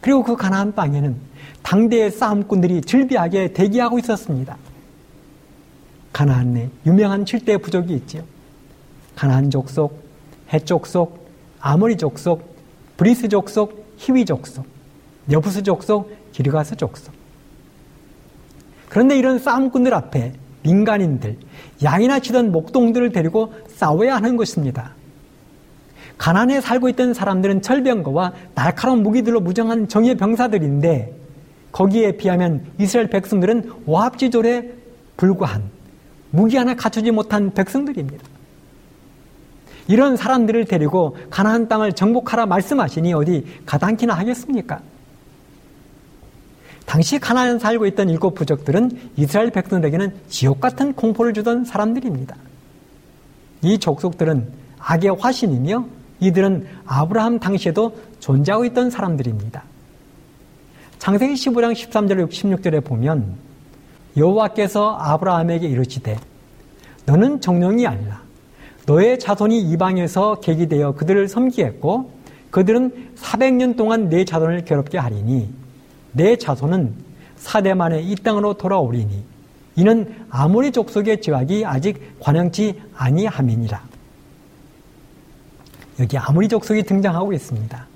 그리고 0.00 0.24
그 0.24 0.36
가나안 0.36 0.74
땅에는 0.74 1.14
당대의 1.64 2.12
싸움꾼들이 2.12 2.82
즐비하게 2.82 3.52
대기하고 3.52 3.98
있었습니다. 3.98 4.56
가나안 6.12 6.54
내 6.54 6.68
유명한 6.86 7.24
7대 7.24 7.60
부족이 7.60 7.92
있지요. 7.94 8.22
가나안 9.16 9.50
족속, 9.50 10.04
헷 10.52 10.60
족속, 10.60 11.26
아모리 11.58 11.96
족속, 11.96 12.54
브리스 12.96 13.28
족속, 13.28 13.94
히위 13.96 14.24
족속, 14.24 14.66
여부스 15.30 15.62
족속, 15.62 16.14
기르가스 16.32 16.76
족속. 16.76 17.14
그런데 18.88 19.18
이런 19.18 19.38
싸움꾼들 19.38 19.94
앞에 19.94 20.34
민간인들, 20.62 21.38
양이나 21.82 22.20
치던 22.20 22.52
목동들을 22.52 23.10
데리고 23.10 23.52
싸워야 23.68 24.16
하는 24.16 24.36
것입니다. 24.36 24.92
가난에 26.18 26.60
살고 26.60 26.90
있던 26.90 27.14
사람들은 27.14 27.62
철병거와 27.62 28.32
날카로운 28.54 29.02
무기들로 29.02 29.40
무장한 29.40 29.88
정예 29.88 30.14
병사들인데 30.14 31.23
거기에 31.74 32.12
비하면 32.12 32.64
이스라엘 32.78 33.10
백성들은 33.10 33.82
오합지졸에 33.86 34.74
불과한 35.16 35.64
무기 36.30 36.56
하나 36.56 36.74
갖추지 36.74 37.10
못한 37.10 37.52
백성들입니다. 37.52 38.24
이런 39.88 40.16
사람들을 40.16 40.66
데리고 40.66 41.16
가나안 41.30 41.68
땅을 41.68 41.92
정복하라 41.94 42.46
말씀하시니 42.46 43.12
어디 43.12 43.44
가당키나 43.66 44.14
하겠습니까? 44.14 44.80
당시 46.86 47.18
가나안 47.18 47.58
살고 47.58 47.86
있던 47.86 48.08
일곱 48.08 48.34
부족들은 48.34 49.10
이스라엘 49.16 49.50
백성들에게는 49.50 50.14
지옥 50.28 50.60
같은 50.60 50.92
공포를 50.92 51.34
주던 51.34 51.64
사람들입니다. 51.64 52.36
이 53.62 53.78
족속들은 53.78 54.48
악의 54.78 55.16
화신이며 55.18 55.86
이들은 56.20 56.68
아브라함 56.86 57.40
당시에도 57.40 57.96
존재하고 58.20 58.64
있던 58.66 58.90
사람들입니다. 58.90 59.73
창세기 61.04 61.34
15장 61.34 61.74
13절 61.74 62.26
16절에 62.30 62.82
보면 62.82 63.36
여호와께서 64.16 64.96
아브라함에게 64.96 65.68
이르시되 65.68 66.18
너는 67.04 67.42
정령이 67.42 67.86
아니라 67.86 68.22
너의 68.86 69.18
자손이 69.18 69.60
이방에서 69.70 70.36
계기되어 70.40 70.94
그들을 70.94 71.28
섬기했고 71.28 72.10
그들은 72.50 73.10
400년 73.16 73.76
동안 73.76 74.08
내 74.08 74.24
자손을 74.24 74.64
괴롭게 74.64 74.96
하리니 74.96 75.52
내 76.12 76.36
자손은 76.36 76.94
사대 77.36 77.74
만에 77.74 78.00
이 78.00 78.14
땅으로 78.14 78.54
돌아오리니 78.54 79.24
이는 79.76 80.24
아모리 80.30 80.72
족속의 80.72 81.20
지각이 81.20 81.66
아직 81.66 82.18
관영치 82.18 82.80
아니함이니라. 82.96 83.82
여기 86.00 86.16
아모리 86.16 86.48
족속이 86.48 86.82
등장하고 86.84 87.34
있습니다. 87.34 87.93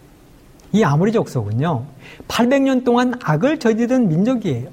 이 0.73 0.83
아모리 0.83 1.13
족속은요, 1.13 1.85
800년 2.29 2.85
동안 2.85 3.15
악을 3.23 3.59
저지른 3.59 4.09
민족이에요. 4.09 4.69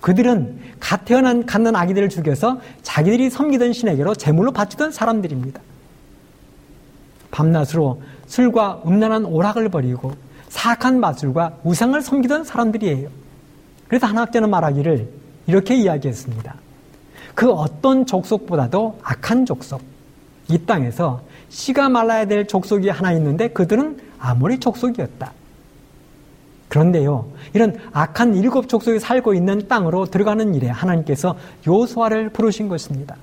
그들은 0.00 0.58
갓 0.78 1.04
태어난 1.04 1.46
갓난 1.46 1.74
아기들을 1.74 2.08
죽여서 2.08 2.60
자기들이 2.82 3.28
섬기던 3.30 3.72
신에게로 3.72 4.14
제물로 4.14 4.52
바치던 4.52 4.92
사람들입니다. 4.92 5.60
밤낮으로 7.30 8.02
술과 8.26 8.82
음란한 8.86 9.24
오락을 9.24 9.68
벌이고 9.68 10.12
사악한 10.48 11.00
마술과 11.00 11.58
우상을 11.64 12.00
섬기던 12.00 12.44
사람들이에요. 12.44 13.08
그래서 13.88 14.06
한 14.06 14.18
학자는 14.18 14.48
말하기를 14.48 15.08
이렇게 15.46 15.74
이야기했습니다. 15.74 16.54
그 17.34 17.50
어떤 17.50 18.06
족속보다도 18.06 18.98
악한 19.02 19.44
족속. 19.44 19.82
이 20.48 20.58
땅에서 20.58 21.22
씨가 21.48 21.88
말라야 21.88 22.26
될 22.26 22.46
족속이 22.46 22.88
하나 22.88 23.12
있는데 23.12 23.48
그들은 23.48 23.98
아무리 24.18 24.58
족속이었다. 24.58 25.32
그런데요, 26.68 27.30
이런 27.54 27.78
악한 27.92 28.34
일곱 28.34 28.68
족속이 28.68 28.98
살고 28.98 29.34
있는 29.34 29.68
땅으로 29.68 30.06
들어가는 30.06 30.54
일에 30.54 30.68
하나님께서 30.68 31.36
요소아를 31.66 32.30
부르신 32.30 32.68
것입니다. 32.68 33.16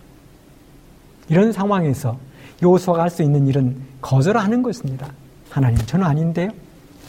이런 1.27 1.51
상황에서 1.51 2.17
요소아가 2.61 3.03
할 3.03 3.09
수 3.09 3.21
있는 3.21 3.47
일은 3.47 3.75
거절하는 4.01 4.63
것입니다. 4.63 5.11
하나님, 5.49 5.77
저는 5.85 6.05
아닌데요. 6.05 6.49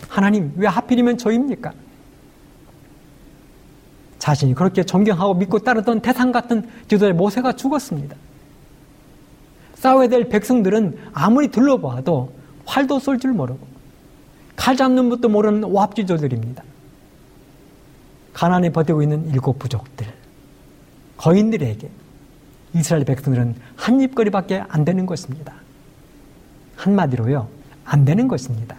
하나님, 0.09 0.53
왜 0.57 0.67
하필이면 0.67 1.19
저입니까? 1.19 1.73
자신이 4.19 4.55
그렇게 4.55 4.83
존경하고 4.85 5.35
믿고 5.35 5.59
따르던 5.61 6.01
태산 6.01 6.33
같은 6.33 6.69
지도자 6.89 7.13
모세가 7.13 7.53
죽었습니다. 7.53 8.17
싸워야 9.75 10.09
될 10.09 10.29
백성들은 10.29 10.99
아무리 11.13 11.49
둘러봐도 11.49 12.33
활도 12.65 12.99
쏠 12.99 13.19
줄 13.19 13.33
모르고 13.33 13.74
칼 14.57 14.77
잡는 14.77 15.09
것도 15.11 15.29
모르는 15.29 15.65
오합지조들입니다. 15.65 16.63
가난에 18.33 18.71
버티고 18.71 19.03
있는 19.03 19.31
일곱 19.31 19.59
부족들, 19.59 20.07
거인들에게 21.17 21.89
이스라엘 22.75 23.05
백성들은 23.05 23.55
한 23.77 24.01
입거리밖에 24.01 24.65
안 24.69 24.85
되는 24.85 25.07
것입니다. 25.07 25.55
한마디로요, 26.77 27.49
안 27.85 28.05
되는 28.05 28.27
것입니다. 28.27 28.77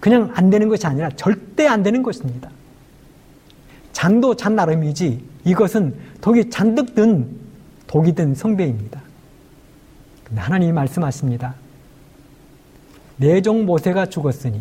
그냥 0.00 0.30
안 0.34 0.50
되는 0.50 0.68
것이 0.68 0.86
아니라 0.86 1.10
절대 1.10 1.66
안 1.66 1.82
되는 1.82 2.02
것입니다. 2.02 2.50
잔도 3.92 4.36
잔 4.36 4.54
나름이지 4.54 5.24
이것은 5.44 5.96
독이 6.20 6.50
잔뜩 6.50 6.94
든 6.94 7.28
독이 7.86 8.12
든 8.14 8.34
성배입니다. 8.34 9.00
근데 10.24 10.40
하나님이 10.40 10.72
말씀하십니다. 10.72 11.54
내종 13.16 13.66
모세가 13.66 14.06
죽었으니 14.06 14.60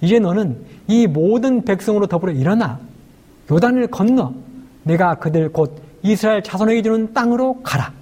이제 0.00 0.18
너는 0.18 0.64
이 0.86 1.06
모든 1.06 1.64
백성으로 1.64 2.06
더불어 2.06 2.32
일어나 2.32 2.78
요단을 3.50 3.88
건너 3.88 4.34
내가 4.84 5.16
그들 5.16 5.52
곧 5.52 5.80
이스라엘 6.02 6.42
자손에게 6.42 6.82
주는 6.82 7.12
땅으로 7.12 7.62
가라. 7.62 7.92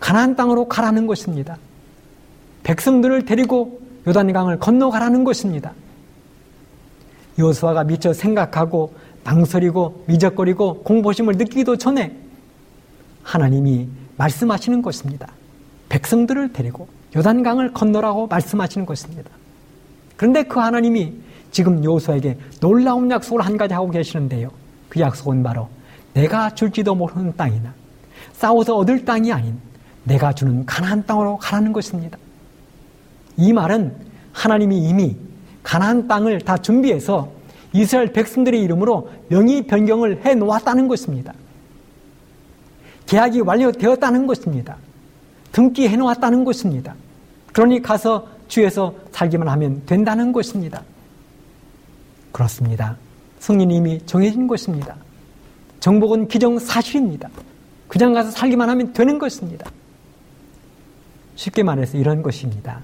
가나안 0.00 0.34
땅으로 0.34 0.66
가라는 0.66 1.06
것입니다. 1.06 1.58
백성들을 2.62 3.24
데리고 3.24 3.80
요단강을 4.06 4.58
건너가라는 4.58 5.24
것입니다. 5.24 5.72
요수아가 7.38 7.84
미처 7.84 8.12
생각하고 8.12 8.94
망설이고 9.24 10.04
미적거리고 10.06 10.82
공포심을 10.82 11.36
느끼기도 11.36 11.76
전에 11.76 12.16
하나님이 13.22 13.88
말씀하시는 14.16 14.82
것입니다. 14.82 15.28
백성들을 15.88 16.52
데리고 16.52 16.88
요단강을 17.16 17.72
건너라고 17.72 18.26
말씀하시는 18.26 18.86
것입니다. 18.86 19.30
그런데 20.16 20.42
그 20.42 20.60
하나님이 20.60 21.14
지금 21.50 21.82
요수에게 21.82 22.38
놀라운 22.60 23.10
약속을 23.10 23.44
한 23.44 23.56
가지 23.56 23.74
하고 23.74 23.90
계시는데요. 23.90 24.50
그 24.88 25.00
약속은 25.00 25.42
바로 25.42 25.68
내가 26.14 26.50
줄지도 26.54 26.94
모르는 26.94 27.36
땅이나 27.36 27.72
싸워서 28.32 28.76
얻을 28.76 29.04
땅이 29.04 29.32
아닌 29.32 29.58
내가 30.04 30.32
주는 30.32 30.64
가나안 30.66 31.06
땅으로 31.06 31.36
가라는 31.38 31.72
것입니다. 31.72 32.18
이 33.36 33.52
말은 33.52 33.94
하나님이 34.32 34.88
이미 34.88 35.16
가나안 35.62 36.08
땅을 36.08 36.40
다 36.40 36.56
준비해서 36.56 37.30
이스라엘 37.72 38.12
백성들의 38.12 38.60
이름으로 38.62 39.10
명의 39.28 39.62
변경을 39.62 40.24
해 40.24 40.34
놓았다는 40.34 40.88
것입니다. 40.88 41.32
계약이 43.06 43.40
완료되었다는 43.40 44.26
것입니다. 44.26 44.76
등기해 45.52 45.96
놓았다는 45.96 46.44
것입니다. 46.44 46.94
그러니 47.52 47.82
가서 47.82 48.26
주에서 48.48 48.94
살기만 49.12 49.48
하면 49.48 49.82
된다는 49.86 50.32
것입니다. 50.32 50.82
그렇습니다. 52.32 52.96
이미 53.70 54.00
정해진 54.06 54.46
것입니다. 54.46 54.96
정복은 55.80 56.28
기정사실입니다. 56.28 57.28
그냥 57.88 58.12
가서 58.12 58.30
살기만 58.30 58.68
하면 58.70 58.92
되는 58.92 59.18
것입니다. 59.18 59.70
쉽게 61.36 61.62
말해서 61.62 61.96
이런 61.96 62.22
것입니다. 62.22 62.80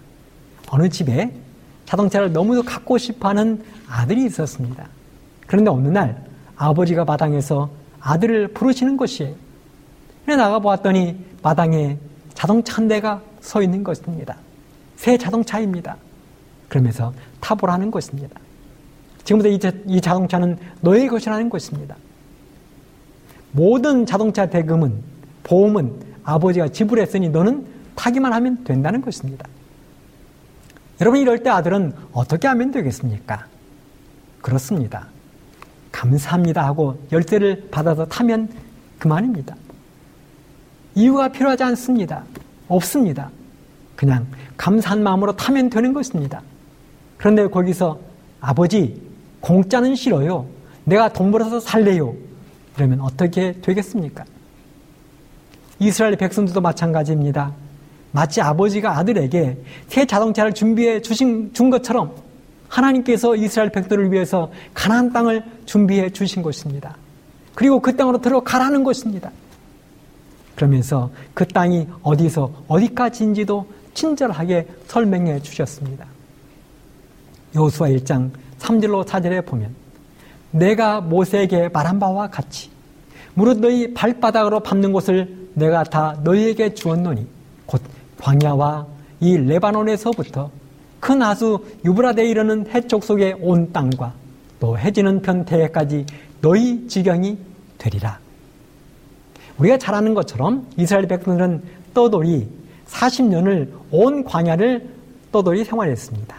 어느 0.71 0.89
집에 0.89 1.33
자동차를 1.85 2.33
너무도 2.33 2.63
갖고 2.63 2.99
싶어 2.99 3.29
하는 3.29 3.63
아들이 3.89 4.25
있었습니다. 4.25 4.89
그런데 5.47 5.71
어느 5.71 5.89
날 5.89 6.25
아버지가 6.57 7.05
마당에서 7.05 7.71
아들을 8.01 8.49
부르시는 8.49 8.97
것이에요. 8.97 9.35
나가 10.27 10.59
보았더니 10.59 11.17
마당에 11.43 11.99
자동차 12.37 12.77
한 12.77 12.87
대가 12.87 13.21
서 13.41 13.63
있는 13.63 13.83
것입니다. 13.83 14.37
새 14.97 15.19
자동차입니다. 15.19 15.97
그러면서 16.69 17.13
타보라는 17.41 17.91
것입니다. 17.91 18.39
지금부터 19.25 19.71
이 19.87 20.01
자동차는 20.01 20.59
너의 20.83 21.09
것이라는 21.09 21.49
것입니다. 21.49 21.97
모든 23.51 24.07
자동차 24.07 24.47
대금은, 24.47 25.03
보험은 25.43 26.01
아버지가 26.23 26.69
지불했으니 26.69 27.31
너는 27.31 27.67
타기만 27.97 28.33
하면 28.33 28.63
된다는 28.65 29.01
것입니다. 29.01 29.49
여러분 31.01 31.21
이럴 31.21 31.43
때 31.43 31.51
아들은 31.51 31.95
어떻게 32.13 32.47
하면 32.49 32.71
되겠습니까? 32.71 33.47
그렇습니다. 34.43 35.09
감사합니다 35.91 36.65
하고 36.65 36.99
열쇠를 37.11 37.69
받아서 37.71 38.05
타면 38.07 38.51
그만입니다. 38.99 39.57
이유가 40.97 41.29
필요하지 41.29 41.63
않습니다. 41.63 42.25
없습니다. 42.69 43.31
그냥 43.95 44.27
감사한 44.57 45.03
마음으로 45.03 45.37
타면 45.37 45.71
되는 45.71 45.93
것입니다. 45.93 46.43
그런데 47.19 47.47
거기서 47.47 48.01
아버지 48.41 49.01
공짜는 49.41 49.95
싫어요. 49.95 50.47
내가 50.85 51.13
돈 51.13 51.31
벌어서 51.31 51.61
살래요. 51.61 52.15
이러면 52.77 53.01
어떻게 53.03 53.53
되겠습니까? 53.61 54.25
이스라엘 55.79 56.17
백성들도 56.17 56.61
마찬가지입니다. 56.61 57.53
마치 58.13 58.41
아버지가 58.41 58.97
아들에게 58.99 59.59
새 59.89 60.07
자동차를 60.07 60.55
준비해 60.55 61.03
주신 61.03 61.53
준 61.53 61.69
것처럼 61.69 62.15
하나님께서 62.69 63.37
이스라엘 63.37 63.71
백들을 63.71 64.11
위해서 64.11 64.51
가나안 64.73 65.13
땅을 65.13 65.45
준비해 65.67 66.11
주신 66.11 66.43
것입니다. 66.43 66.97
그리고 67.55 67.81
그 67.81 67.95
땅으로 67.95 68.23
들어가라는 68.23 68.83
것입니다. 68.85 69.31
그러면서 70.57 71.11
그 71.35 71.47
땅이 71.47 71.87
어디서 72.03 72.51
어디까지인지도 72.67 73.67
친절하게 73.95 74.67
설명해 74.87 75.41
주셨습니다. 75.41 76.07
여호수아 77.55 77.89
1장 77.89 78.31
3절로 78.59 79.07
4절에 79.07 79.47
보면 79.47 79.75
내가 80.51 81.01
모세에게 81.01 81.69
말한 81.69 81.99
바와 81.99 82.29
같이 82.29 82.71
무릇 83.35 83.59
너희 83.61 83.93
발바닥으로 83.93 84.61
밟는 84.61 84.93
곳을 84.93 85.49
내가 85.55 85.85
다 85.85 86.19
너희에게 86.25 86.75
주었노니 86.75 87.27
곧 87.67 87.83
광야와 88.21 88.87
이 89.21 89.37
레바논에서부터 89.37 90.51
큰 91.01 91.23
하수 91.23 91.65
유브라데에 91.85 92.27
이르는 92.29 92.67
해쪽 92.71 93.05
속의 93.05 93.37
온 93.41 93.73
땅과 93.73 94.15
또 94.59 94.79
해지는 94.79 95.21
편태까지 95.23 96.07
너희 96.41 96.87
지경이 96.89 97.39
되리라. 97.79 98.26
우리가 99.59 99.79
잘 99.79 99.95
아는 99.95 100.15
것처럼 100.15 100.67
이스라엘 100.77 101.07
백성들은 101.07 101.63
떠돌이 101.95 102.49
40년을 102.89 103.71
온 103.91 104.25
광야를 104.25 104.89
떠돌이 105.33 105.65
생활했습니다. 105.65 106.37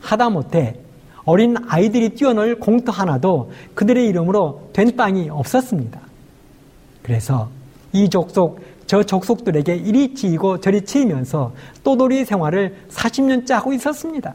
하다못해 0.00 0.76
어린 1.24 1.56
아이들이 1.68 2.10
뛰어놀 2.10 2.58
공터 2.58 2.92
하나도 2.92 3.50
그들의 3.74 4.06
이름으로 4.06 4.70
된 4.72 4.96
땅이 4.96 5.28
없었습니다. 5.28 6.00
그래서 7.02 7.50
이 7.92 8.08
족속, 8.08 8.60
저 8.86 9.02
족속들에게 9.02 9.74
이리 9.74 10.14
치이고 10.14 10.60
저리 10.60 10.84
치이면서 10.84 11.52
또돌이 11.82 12.24
생활을 12.24 12.76
40년째 12.90 13.52
하고 13.52 13.72
있었습니다. 13.72 14.34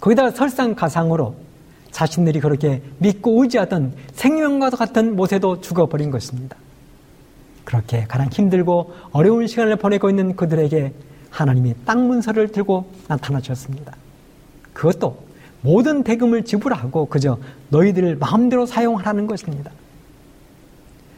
거기다가 0.00 0.30
설상가상으로 0.30 1.34
자신들이 1.90 2.40
그렇게 2.40 2.82
믿고 2.98 3.42
의지하던 3.42 3.94
생명과 4.12 4.70
같은 4.70 5.16
모세도 5.16 5.60
죽어버린 5.60 6.10
것입니다. 6.10 6.56
그렇게 7.64 8.04
가장 8.08 8.28
힘들고 8.28 8.94
어려운 9.12 9.46
시간을 9.46 9.76
보내고 9.76 10.10
있는 10.10 10.34
그들에게 10.36 10.92
하나님이 11.30 11.74
땅 11.84 12.08
문서를 12.08 12.48
들고 12.48 12.90
나타나셨습니다. 13.08 13.94
그것도 14.72 15.22
모든 15.62 16.02
대금을 16.02 16.44
지불하고 16.44 17.06
그저 17.06 17.38
너희들을 17.68 18.16
마음대로 18.16 18.66
사용하라는 18.66 19.26
것입니다. 19.26 19.70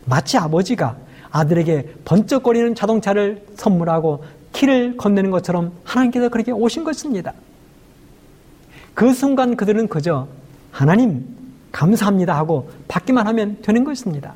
마치 0.04 0.37
아버지가 0.37 0.96
아들에게 1.30 1.94
번쩍거리는 2.04 2.74
자동차를 2.74 3.46
선물하고 3.54 4.24
키를 4.52 4.96
건네는 4.96 5.30
것처럼 5.30 5.72
하나님께서 5.85 6.28
그렇게 6.28 6.52
오신 6.52 6.85
것입니다. 6.85 7.32
그 8.94 9.14
순간 9.14 9.56
그들은 9.56 9.88
그저 9.88 10.28
하나님 10.72 11.24
감사합니다 11.70 12.37
하고 12.37 12.68
받기만 12.88 13.28
하면 13.28 13.58
되는 13.62 13.85
것입니다. 13.85 14.35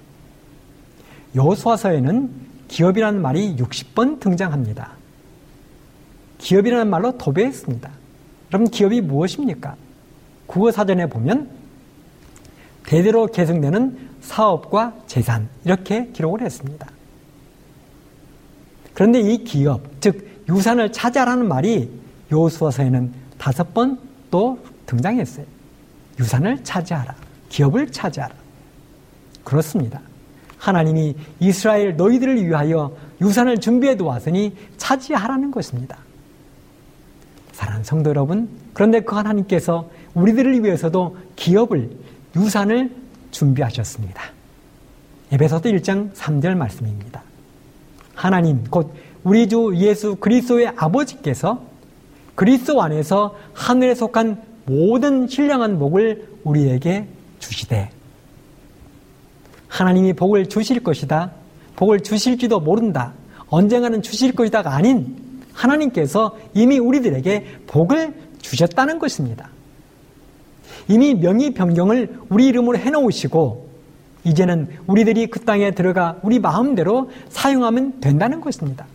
여호수아서에는 1.35 2.31
기업이라는 2.69 3.21
말이 3.21 3.57
60번 3.57 4.21
등장합니다. 4.21 4.93
기업이라는 6.39 6.89
말로 6.89 7.19
도배했습니다. 7.19 7.91
여러분 8.53 8.71
기업이 8.71 9.01
무엇입니까? 9.01 9.75
국어 10.47 10.71
사전에 10.71 11.09
보면 11.09 11.51
대대로 12.85 13.27
계승되는 13.27 14.11
사업과 14.21 14.95
재산 15.09 15.49
이렇게 15.65 16.07
기록을 16.13 16.43
했습니다. 16.43 16.87
그런데 18.95 19.21
이 19.21 19.43
기업, 19.43 20.01
즉 20.01 20.45
유산을 20.49 20.93
차지하라는 20.93 21.49
말이 21.49 21.91
요수어서에는 22.31 23.13
다섯 23.37 23.75
번 23.75 24.07
또 24.31 24.59
등장했어요. 24.87 25.47
유산을 26.19 26.65
차지하라. 26.65 27.15
기업을 27.49 27.91
차지하라. 27.93 28.35
그렇습니다. 29.45 30.01
하나님이 30.59 31.15
이스라엘 31.41 31.97
너희들을 31.97 32.45
위하여 32.45 32.97
유산을 33.21 33.59
준비해 33.59 33.97
두었으니 33.97 34.57
차지하라는 34.77 35.51
것입니다. 35.51 35.99
사랑하는 37.53 37.85
성도 37.85 38.11
여러분, 38.11 38.49
그런데 38.75 39.01
그 39.01 39.15
하나님께서 39.15 39.89
우리들을 40.15 40.65
위해서도 40.65 41.17
기업을, 41.37 41.91
유산을 42.35 42.95
준비하셨습니다. 43.31 44.23
에베소서 45.33 45.69
1장 45.71 46.13
3절 46.15 46.55
말씀입니다. 46.55 47.23
하나님, 48.15 48.65
곧 48.65 48.95
우리 49.25 49.49
주 49.49 49.73
예수 49.77 50.17
그리스도의 50.17 50.73
아버지께서 50.77 51.63
그리스도 52.35 52.83
안에서 52.83 53.37
하늘에 53.55 53.95
속한 53.95 54.43
모든 54.67 55.27
신령한 55.27 55.79
복을 55.79 56.29
우리에게 56.45 57.07
주시되 57.39 57.91
하나님이 59.69 60.13
복을 60.15 60.49
주실 60.49 60.83
것이다. 60.83 61.33
복을 61.77 62.01
주실지도 62.01 62.61
모른다. 62.61 63.13
언젠가는 63.49 64.03
주실 64.03 64.33
것이다가 64.33 64.75
아닌 64.75 65.17
하나님께서 65.53 66.37
이미 66.55 66.79
우리들에게 66.79 67.61
복을 67.67 68.15
주셨다는 68.41 68.99
것입니다. 68.99 69.51
이미 70.89 71.15
명의 71.15 71.53
변경을 71.53 72.19
우리 72.29 72.47
이름으로 72.47 72.79
해놓으시고 72.79 73.67
이제는 74.25 74.69
우리들이 74.87 75.29
그 75.29 75.41
땅에 75.41 75.71
들어가 75.71 76.19
우리 76.23 76.39
마음대로 76.39 77.11
사용하면 77.29 78.01
된다는 78.01 78.41
것입니다. 78.41 78.87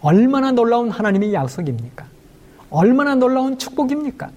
얼마나 0.00 0.50
놀라운 0.52 0.90
하나님의 0.90 1.32
약속입니까? 1.34 2.06
얼마나 2.70 3.14
놀라운 3.14 3.58
축복입니까? 3.58 4.30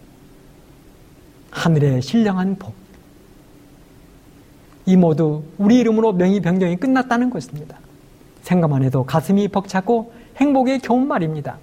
하늘의 1.51 2.01
신령한 2.01 2.55
복. 2.55 2.73
이 4.85 4.95
모두 4.95 5.43
우리 5.57 5.79
이름으로 5.79 6.13
명의 6.13 6.39
변경이 6.39 6.75
끝났다는 6.77 7.29
것입니다. 7.29 7.77
생각만 8.41 8.83
해도 8.83 9.03
가슴이 9.03 9.47
벅차고 9.49 10.13
행복의 10.37 10.79
겨운 10.79 11.07
말입니다. 11.07 11.57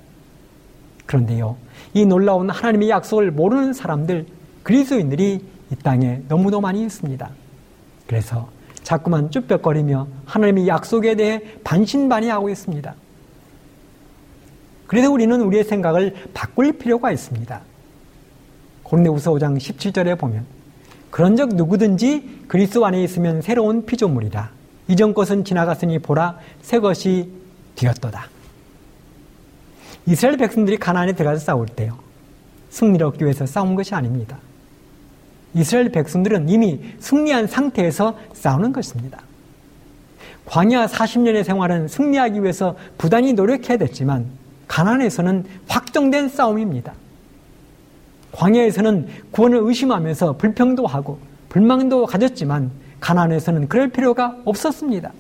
그런데요, 1.07 1.57
이 1.95 2.05
놀라운 2.05 2.51
하나님의 2.51 2.91
약속을 2.91 3.31
모르는 3.33 3.73
사람들, 3.73 4.27
그리스도인들이 4.63 5.45
이 5.71 5.77
땅에 5.83 6.21
너무도 6.29 6.61
많이 6.61 6.83
있습니다. 6.85 7.31
그래서 8.07 8.49
자꾸만 8.83 9.31
쭈뼛거리며 9.31 10.07
하나님의 10.27 10.69
약속에 10.69 11.15
대해 11.15 11.43
반신반의하고 11.65 12.49
있습니다. 12.51 12.95
그래서 14.87 15.11
우리는 15.11 15.41
우리의 15.41 15.65
생각을 15.65 16.15
바꿀 16.33 16.73
필요가 16.73 17.11
있습니다. 17.13 17.61
고린도후서 18.89 19.33
5장 19.33 19.59
17절에 19.59 20.19
보면 20.19 20.45
그런적 21.11 21.55
누구든지 21.55 22.45
그리스도 22.49 22.87
안에 22.87 23.03
있으면 23.05 23.43
새로운 23.43 23.85
피조물이라 23.85 24.51
이전 24.89 25.13
것은 25.13 25.45
지나갔으니 25.45 25.99
보라 25.99 26.39
새 26.63 26.79
것이 26.79 27.31
되었도다. 27.77 28.29
이스라엘 30.07 30.39
백성들이 30.39 30.79
가나안에 30.79 31.13
들어가서 31.13 31.45
싸울 31.45 31.67
때요. 31.67 31.99
승리를 32.71 33.07
얻기 33.07 33.25
위해서 33.25 33.45
싸운 33.45 33.75
것이 33.75 33.95
아닙니다. 33.95 34.39
이스라엘 35.55 35.91
백성들은 35.91 36.49
이미 36.49 36.81
승리한 36.99 37.47
상태에서 37.47 38.17
싸우는 38.33 38.73
것입니다. 38.73 39.21
광야 40.47 40.87
40년의 40.87 41.45
생활은 41.45 41.89
승리하기 41.89 42.43
위해서 42.43 42.75
부단히 42.97 43.35
노력해야 43.35 43.77
됐지만 43.77 44.27
가난에서는 44.67 45.45
확정된 45.69 46.31
싸움입니다. 46.31 46.95
광야에서는 48.33 49.09
구원을 49.31 49.61
의심하면서 49.63 50.37
불평도 50.37 50.87
하고 50.87 51.19
불망도 51.49 52.07
가졌지만 52.07 52.71
가난에서는 53.01 53.69
그럴 53.69 53.89
필요가 53.89 54.37
없었습니다. 54.45 55.13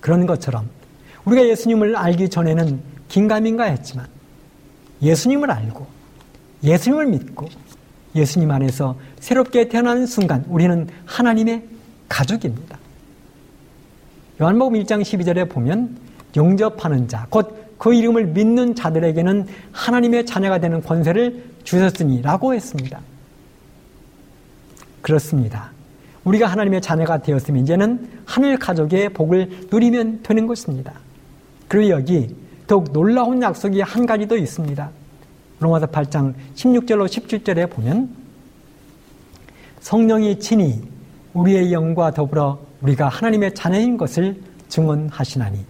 그런 0.00 0.26
것처럼 0.26 0.68
우리가 1.24 1.46
예수님을 1.48 1.96
알기 1.96 2.28
전에는 2.28 2.80
긴가민가 3.08 3.64
했지만 3.64 4.06
예수님을 5.02 5.50
알고 5.50 5.86
예수님을 6.62 7.06
믿고 7.06 7.48
예수님 8.14 8.50
안에서 8.50 8.96
새롭게 9.20 9.68
태어난 9.68 10.06
순간 10.06 10.44
우리는 10.48 10.88
하나님의 11.04 11.64
가족입니다. 12.08 12.78
요한복음 14.40 14.80
1장 14.80 15.02
12절에 15.02 15.50
보면 15.50 15.98
용접하는 16.36 17.08
자, 17.08 17.26
곧 17.28 17.67
그 17.78 17.94
이름을 17.94 18.26
믿는 18.26 18.74
자들에게는 18.74 19.46
하나님의 19.72 20.26
자녀가 20.26 20.58
되는 20.58 20.82
권세를 20.82 21.44
주셨으니라고 21.64 22.54
했습니다. 22.54 23.00
그렇습니다. 25.00 25.70
우리가 26.24 26.46
하나님의 26.46 26.82
자녀가 26.82 27.18
되었으면 27.18 27.62
이제는 27.62 28.08
하늘 28.26 28.58
가족의 28.58 29.10
복을 29.10 29.68
누리면 29.70 30.20
되는 30.22 30.46
것입니다. 30.46 30.92
그리고 31.68 31.90
여기 31.90 32.34
더욱 32.66 32.92
놀라운 32.92 33.40
약속이 33.40 33.80
한 33.80 34.04
가지 34.04 34.26
더 34.26 34.36
있습니다. 34.36 34.90
로마서 35.60 35.86
8장 35.86 36.34
16절로 36.54 37.06
17절에 37.06 37.70
보면 37.70 38.10
성령이 39.80 40.38
친히 40.38 40.82
우리의 41.32 41.72
영과 41.72 42.10
더불어 42.10 42.58
우리가 42.82 43.08
하나님의 43.08 43.54
자녀인 43.54 43.96
것을 43.96 44.40
증언하시나니 44.68 45.64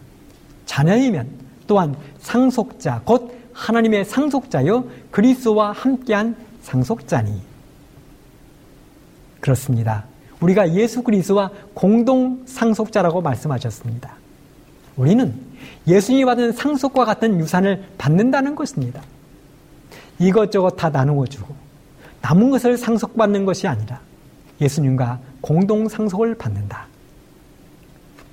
자녀이면 0.66 1.47
또한 1.68 1.94
상속자 2.18 3.02
곧 3.04 3.33
하나님의 3.52 4.04
상속자요 4.04 4.85
그리스도와 5.12 5.70
함께한 5.70 6.35
상속자니 6.62 7.40
그렇습니다. 9.40 10.04
우리가 10.40 10.74
예수 10.74 11.02
그리스도와 11.02 11.50
공동 11.74 12.42
상속자라고 12.46 13.22
말씀하셨습니다. 13.22 14.14
우리는 14.96 15.35
예수님이 15.87 16.24
받은 16.24 16.52
상속과 16.52 17.04
같은 17.04 17.38
유산을 17.38 17.85
받는다는 17.98 18.54
것입니다. 18.57 19.00
이것저것 20.18 20.70
다 20.70 20.90
나누어 20.90 21.26
주고 21.26 21.54
남은 22.22 22.50
것을 22.50 22.76
상속받는 22.76 23.44
것이 23.44 23.68
아니라 23.68 24.00
예수님과 24.61 25.20
공동 25.40 25.88
상속을 25.88 26.35
받는다. 26.35 26.87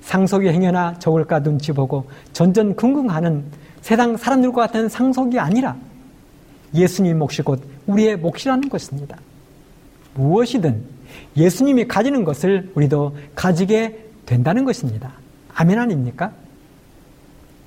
상속이 0.06 0.48
행여나 0.48 0.94
적을까 1.00 1.42
눈치 1.42 1.72
보고 1.72 2.08
전전긍긍하는 2.32 3.44
세상 3.80 4.16
사람들과 4.16 4.62
같은 4.62 4.88
상속이 4.88 5.38
아니라 5.38 5.76
예수님 6.74 7.18
몫이 7.18 7.42
곧 7.42 7.60
우리의 7.86 8.16
몫이라는 8.16 8.68
것입니다. 8.68 9.18
무엇이든 10.14 10.80
예수님이 11.36 11.88
가지는 11.88 12.24
것을 12.24 12.70
우리도 12.74 13.16
가지게 13.34 14.06
된다는 14.26 14.64
것입니다. 14.64 15.12
아멘 15.54 15.78
아닙니까? 15.78 16.32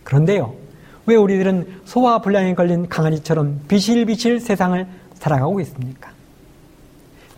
그런데요, 0.04 0.54
왜 1.08 1.15
우리들은 1.15 1.82
소화 1.84 2.21
불량에 2.21 2.56
걸린 2.56 2.88
강아지처럼 2.88 3.62
비실비실 3.67 4.39
세상을 4.39 4.88
살아가고 5.15 5.60
있습니까? 5.62 6.12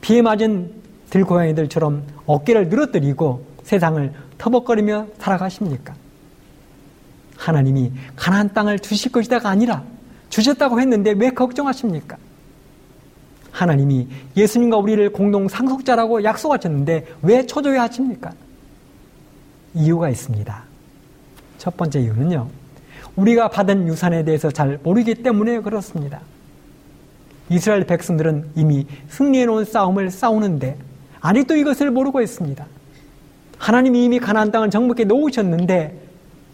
비에 0.02 0.22
맞은 0.22 0.72
들고양이들처럼 1.10 2.04
어깨를 2.26 2.70
늘어뜨리고 2.70 3.51
세상을 3.72 4.12
터벅거리며 4.38 5.08
살아가십니까? 5.18 5.94
하나님이 7.38 7.94
가나안 8.18 8.54
땅을 8.54 8.80
주실 8.80 9.14
것이다가 9.14 9.50
아니라 9.50 9.82
주셨다고 10.30 10.82
했는데 10.82 11.12
왜 11.12 11.30
걱정하십니까? 11.30 12.18
하나님이 13.52 14.10
예수님과 14.36 14.78
우리를 14.78 15.14
공동 15.14 15.48
상속자라고 15.48 16.26
약속하셨는데 16.26 17.16
왜 17.22 17.46
초조해 17.46 17.78
하십니까? 17.78 18.34
이유가 19.74 20.10
있습니다. 20.10 20.64
첫 21.58 21.78
번째 21.78 22.02
이유는요. 22.02 22.50
우리가 23.16 23.50
받은 23.50 23.88
유산에 23.88 24.26
대해서 24.26 24.52
잘 24.52 24.80
모르기 24.84 25.16
때문에 25.16 25.62
그렇습니다. 25.62 26.20
이스라엘 27.50 27.86
백성들은 27.86 28.52
이미 28.56 28.86
승리해 29.08 29.46
놓은 29.46 29.64
싸움을 29.64 30.12
싸우는데 30.12 30.78
아직도 31.22 31.56
이것을 31.56 31.90
모르고 31.92 32.22
있습니다. 32.22 32.66
하나님이 33.62 34.06
이미 34.06 34.20
가나안 34.20 34.52
땅을 34.52 34.72
정복해 34.72 35.04
놓으셨는데 35.04 35.96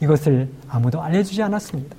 이것을 0.01 0.49
아무도 0.67 1.01
알려주지 1.01 1.41
않았습니다. 1.41 1.95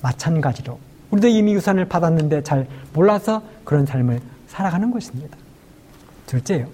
마찬가지로 0.00 0.78
우리도 1.10 1.28
이미 1.28 1.52
유산을 1.52 1.84
받았는데 1.84 2.42
잘 2.42 2.66
몰라서 2.94 3.42
그런 3.62 3.84
삶을 3.84 4.20
살아가는 4.48 4.90
것입니다. 4.90 5.36
둘째요. 6.24 6.66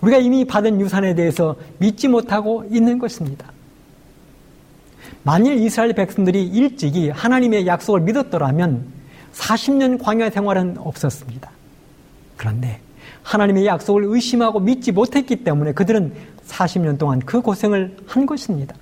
우리가 0.00 0.16
이미 0.16 0.46
받은 0.46 0.80
유산에 0.80 1.14
대해서 1.14 1.54
믿지 1.78 2.08
못하고 2.08 2.64
있는 2.70 2.98
것입니다. 2.98 3.52
만일 5.22 5.58
이스라엘 5.58 5.92
백성들이 5.92 6.46
일찍이 6.46 7.10
하나님의 7.10 7.66
약속을 7.66 8.00
믿었더라면 8.00 8.86
40년 9.34 10.02
광야 10.02 10.30
생활은 10.30 10.78
없었습니다. 10.78 11.50
그런데 12.38 12.80
하나님의 13.26 13.66
약속을 13.66 14.04
의심하고 14.04 14.60
믿지 14.60 14.92
못했기 14.92 15.42
때문에 15.42 15.72
그들은 15.72 16.14
40년 16.46 16.96
동안 16.96 17.18
그 17.18 17.40
고생을 17.40 17.96
한 18.06 18.24
것입니다. 18.24 18.74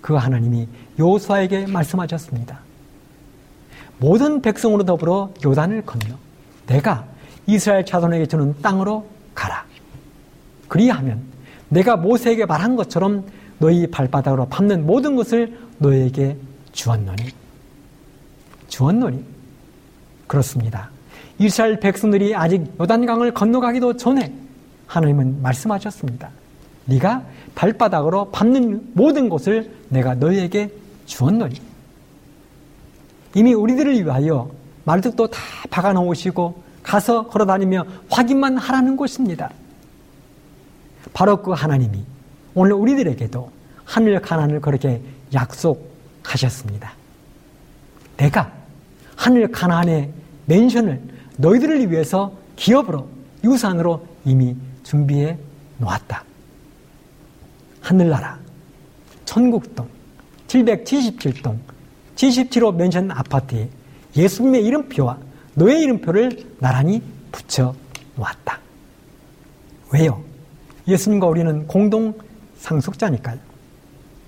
그 0.00 0.14
하나님이 0.14 0.68
요수아에게 0.98 1.66
말씀하셨습니다. 1.66 2.60
모든 3.98 4.40
백성으로 4.40 4.84
더불어 4.84 5.32
요단을 5.44 5.82
건너 5.82 6.16
내가 6.66 7.04
이스라엘 7.46 7.84
자손에게 7.84 8.26
주는 8.26 8.54
땅으로 8.62 9.06
가라. 9.34 9.64
그리하면 10.68 11.22
내가 11.70 11.96
모세에게 11.96 12.46
말한 12.46 12.76
것처럼 12.76 13.26
너희 13.58 13.88
발바닥으로 13.88 14.46
밟는 14.46 14.86
모든 14.86 15.16
것을 15.16 15.58
너에게 15.78 16.36
주었노니. 16.70 17.30
주었노니. 18.68 19.24
그렇습니다. 20.28 20.91
이스라엘 21.42 21.80
백성들이 21.80 22.36
아직 22.36 22.64
요단강을 22.80 23.34
건너가기도 23.34 23.96
전에 23.96 24.32
하나님은 24.86 25.42
말씀하셨습니다. 25.42 26.30
네가 26.84 27.24
발바닥으로 27.56 28.30
밟는 28.30 28.92
모든 28.94 29.28
것을 29.28 29.72
내가 29.88 30.14
너희에게 30.14 30.70
주었노니. 31.06 31.60
이미 33.34 33.54
우리들을 33.54 34.04
위하여 34.04 34.50
말뚝도 34.84 35.28
다 35.28 35.40
박아 35.70 35.92
놓으시고 35.94 36.62
가서 36.82 37.26
걸어 37.26 37.44
다니며 37.44 37.86
확인만 38.08 38.56
하라는 38.58 38.96
것입니다. 38.96 39.50
바로 41.12 41.42
그 41.42 41.50
하나님이 41.50 42.04
오늘 42.54 42.72
우리들에게도 42.74 43.50
하늘 43.84 44.20
가난을 44.20 44.60
그렇게 44.60 45.00
약속하셨습니다. 45.34 46.92
내가 48.16 48.52
하늘 49.16 49.50
가난에 49.50 50.12
맨션을 50.46 51.00
너희들을 51.36 51.90
위해서 51.90 52.32
기업으로 52.56 53.08
유산으로 53.44 54.06
이미 54.24 54.56
준비해 54.82 55.36
놓았다. 55.78 56.24
하늘나라, 57.80 58.38
천국동, 59.24 59.88
777동, 60.46 61.58
77호 62.14 62.74
맨션 62.74 63.10
아파트에 63.10 63.68
예수님의 64.16 64.64
이름표와 64.64 65.18
너의 65.54 65.80
이름표를 65.82 66.54
나란히 66.58 67.02
붙여 67.32 67.74
놓았다. 68.16 68.60
왜요? 69.92 70.22
예수님과 70.86 71.26
우리는 71.26 71.66
공동 71.66 72.14
상속자니까요. 72.58 73.38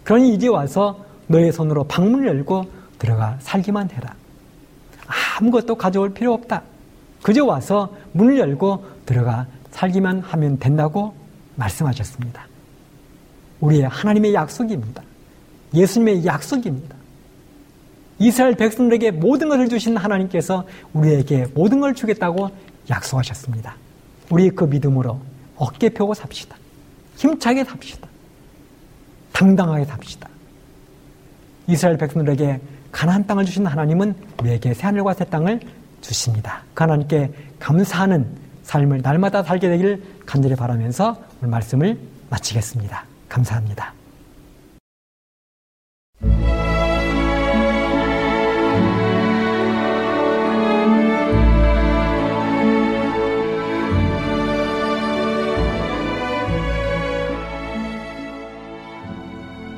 그러니 0.02 0.34
이제 0.34 0.48
와서 0.48 1.04
너의 1.26 1.52
손으로 1.52 1.84
방문을 1.84 2.26
열고 2.26 2.64
들어가 2.98 3.36
살기만 3.40 3.90
해라. 3.90 4.14
아무것도 5.38 5.76
가져올 5.76 6.12
필요 6.12 6.32
없다. 6.34 6.62
그저 7.24 7.42
와서 7.42 7.90
문을 8.12 8.38
열고 8.38 8.84
들어가 9.06 9.46
살기만 9.70 10.20
하면 10.20 10.58
된다고 10.58 11.14
말씀하셨습니다. 11.56 12.46
우리의 13.60 13.84
하나님의 13.84 14.34
약속입니다. 14.34 15.02
예수님의 15.72 16.26
약속입니다. 16.26 16.94
이스라엘 18.18 18.54
백성들에게 18.56 19.12
모든 19.12 19.48
것을 19.48 19.70
주신 19.70 19.96
하나님께서 19.96 20.66
우리에게 20.92 21.46
모든 21.54 21.80
걸 21.80 21.94
주겠다고 21.94 22.50
약속하셨습니다. 22.90 23.74
우리 24.28 24.50
그 24.50 24.64
믿음으로 24.64 25.18
어깨 25.56 25.88
펴고 25.88 26.12
삽시다. 26.12 26.58
힘차게 27.16 27.64
삽시다. 27.64 28.06
당당하게 29.32 29.86
삽시다. 29.86 30.28
이스라엘 31.68 31.96
백성들에게 31.96 32.60
가나안 32.92 33.26
땅을 33.26 33.46
주신 33.46 33.64
하나님은 33.66 34.14
우리에게 34.42 34.74
새하늘과 34.74 35.14
새 35.14 35.24
땅을 35.24 35.60
주십니다. 36.04 36.62
그 36.74 36.82
하나님께 36.84 37.32
감사하는 37.58 38.26
삶을 38.62 39.00
날마다 39.02 39.42
살게 39.42 39.68
되기를 39.68 40.02
간절히 40.26 40.54
바라면서 40.54 41.22
오늘 41.40 41.50
말씀을 41.50 41.98
마치겠습니다. 42.30 43.04
감사합니다. 43.28 43.94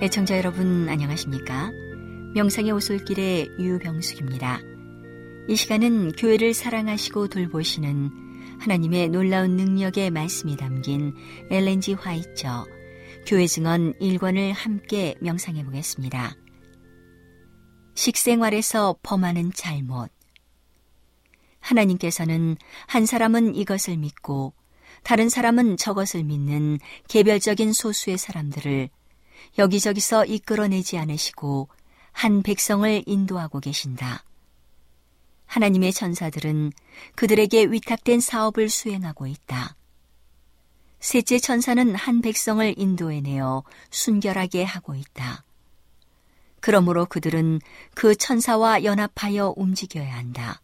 애청자 0.02 0.36
여러분 0.36 0.88
안녕하십니까? 0.88 1.72
명상의 2.34 2.70
오솔길의 2.70 3.48
유병숙입니다. 3.58 4.60
이 5.48 5.54
시간은 5.54 6.12
교회를 6.12 6.54
사랑하시고 6.54 7.28
돌보시는 7.28 8.58
하나님의 8.58 9.10
놀라운 9.10 9.56
능력의 9.56 10.10
말씀이 10.10 10.56
담긴 10.56 11.14
엘렌지 11.50 11.92
화이처 11.92 12.66
교회 13.26 13.46
증언 13.46 13.92
1권을 14.00 14.52
함께 14.52 15.14
명상해 15.20 15.64
보겠습니다. 15.64 16.34
식생활에서 17.94 18.96
범하는 19.04 19.52
잘못 19.54 20.10
하나님께서는 21.60 22.56
한 22.88 23.06
사람은 23.06 23.54
이것을 23.54 23.98
믿고 23.98 24.52
다른 25.04 25.28
사람은 25.28 25.76
저것을 25.76 26.24
믿는 26.24 26.80
개별적인 27.06 27.72
소수의 27.72 28.18
사람들을 28.18 28.88
여기저기서 29.58 30.24
이끌어내지 30.24 30.98
않으시고 30.98 31.68
한 32.10 32.42
백성을 32.42 33.04
인도하고 33.06 33.60
계신다. 33.60 34.25
하나님의 35.46 35.92
천사들은 35.92 36.72
그들에게 37.14 37.64
위탁된 37.64 38.20
사업을 38.20 38.68
수행하고 38.68 39.26
있다. 39.26 39.76
셋째 41.00 41.38
천사는 41.38 41.94
한 41.94 42.20
백성을 42.20 42.74
인도해내어 42.76 43.62
순결하게 43.90 44.64
하고 44.64 44.94
있다. 44.94 45.44
그러므로 46.60 47.06
그들은 47.06 47.60
그 47.94 48.16
천사와 48.16 48.82
연합하여 48.82 49.54
움직여야 49.56 50.16
한다. 50.16 50.60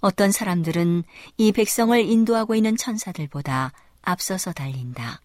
어떤 0.00 0.32
사람들은 0.32 1.04
이 1.38 1.52
백성을 1.52 1.98
인도하고 1.98 2.54
있는 2.54 2.76
천사들보다 2.76 3.72
앞서서 4.02 4.52
달린다. 4.52 5.22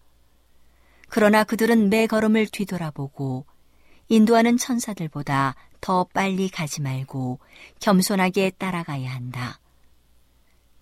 그러나 1.10 1.44
그들은 1.44 1.90
매 1.90 2.06
걸음을 2.06 2.46
뒤돌아보고 2.46 3.44
인도하는 4.10 4.56
천사들보다 4.58 5.54
더 5.80 6.04
빨리 6.12 6.48
가지 6.48 6.82
말고 6.82 7.38
겸손하게 7.78 8.50
따라가야 8.50 9.08
한다. 9.08 9.60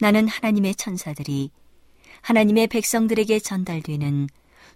나는 0.01 0.27
하나님의 0.27 0.75
천사들이 0.75 1.51
하나님의 2.23 2.69
백성들에게 2.69 3.39
전달되는 3.39 4.29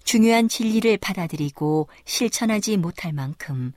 중요한 0.04 0.48
진리를 0.48 0.98
받아들이고 0.98 1.88
실천하지 2.04 2.76
못할 2.76 3.14
만큼 3.14 3.72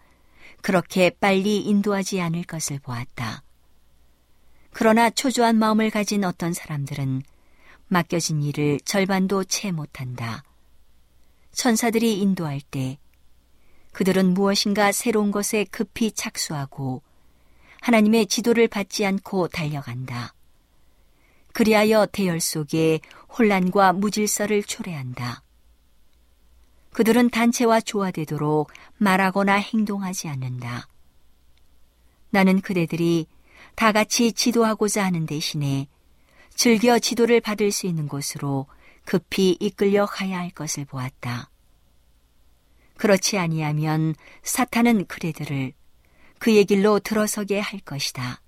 그렇게 0.62 1.10
빨리 1.10 1.62
인도하지 1.62 2.20
않을 2.20 2.44
것을 2.44 2.80
보았다. 2.80 3.44
그러나 4.72 5.10
초조한 5.10 5.56
마음을 5.58 5.90
가진 5.90 6.26
어떤 6.26 6.52
사람들은 6.52 7.22
맡겨진 7.88 8.44
일을 8.44 8.82
절반도 8.82 9.46
채 9.46 9.72
못한다. 9.72 10.44
천사들이 11.54 12.20
인도할 12.20 12.60
때 12.60 12.98
그들은 13.96 14.34
무엇인가 14.34 14.92
새로운 14.92 15.32
것에 15.32 15.64
급히 15.72 16.12
착수하고 16.12 17.02
하나님의 17.80 18.26
지도를 18.26 18.68
받지 18.68 19.06
않고 19.06 19.48
달려간다. 19.48 20.34
그리하여 21.54 22.06
대열 22.08 22.42
속에 22.42 23.00
혼란과 23.30 23.94
무질서를 23.94 24.64
초래한다. 24.64 25.44
그들은 26.92 27.30
단체와 27.30 27.80
조화되도록 27.80 28.70
말하거나 28.98 29.54
행동하지 29.54 30.28
않는다. 30.28 30.90
나는 32.32 32.60
그대들이 32.60 33.28
다 33.76 33.94
같이 33.94 34.34
지도하고자 34.34 35.06
하는 35.06 35.26
대신에 35.26 35.88
즐겨 36.54 37.00
지도를 37.00 37.40
받을 37.40 37.72
수 37.72 37.88
있는 37.88 38.10
곳으로 38.10 38.66
급히 39.06 39.56
이끌려 39.62 40.06
가야 40.06 40.40
할 40.40 40.50
것을 40.50 40.84
보았다. 40.84 41.50
그렇지 42.98 43.38
아니하면 43.38 44.16
사탄은 44.44 45.06
그대들을 45.08 45.74
그의 46.40 46.66
길로 46.66 47.00
들어서게 47.00 47.60
할 47.60 47.80
것이다. 47.80 48.42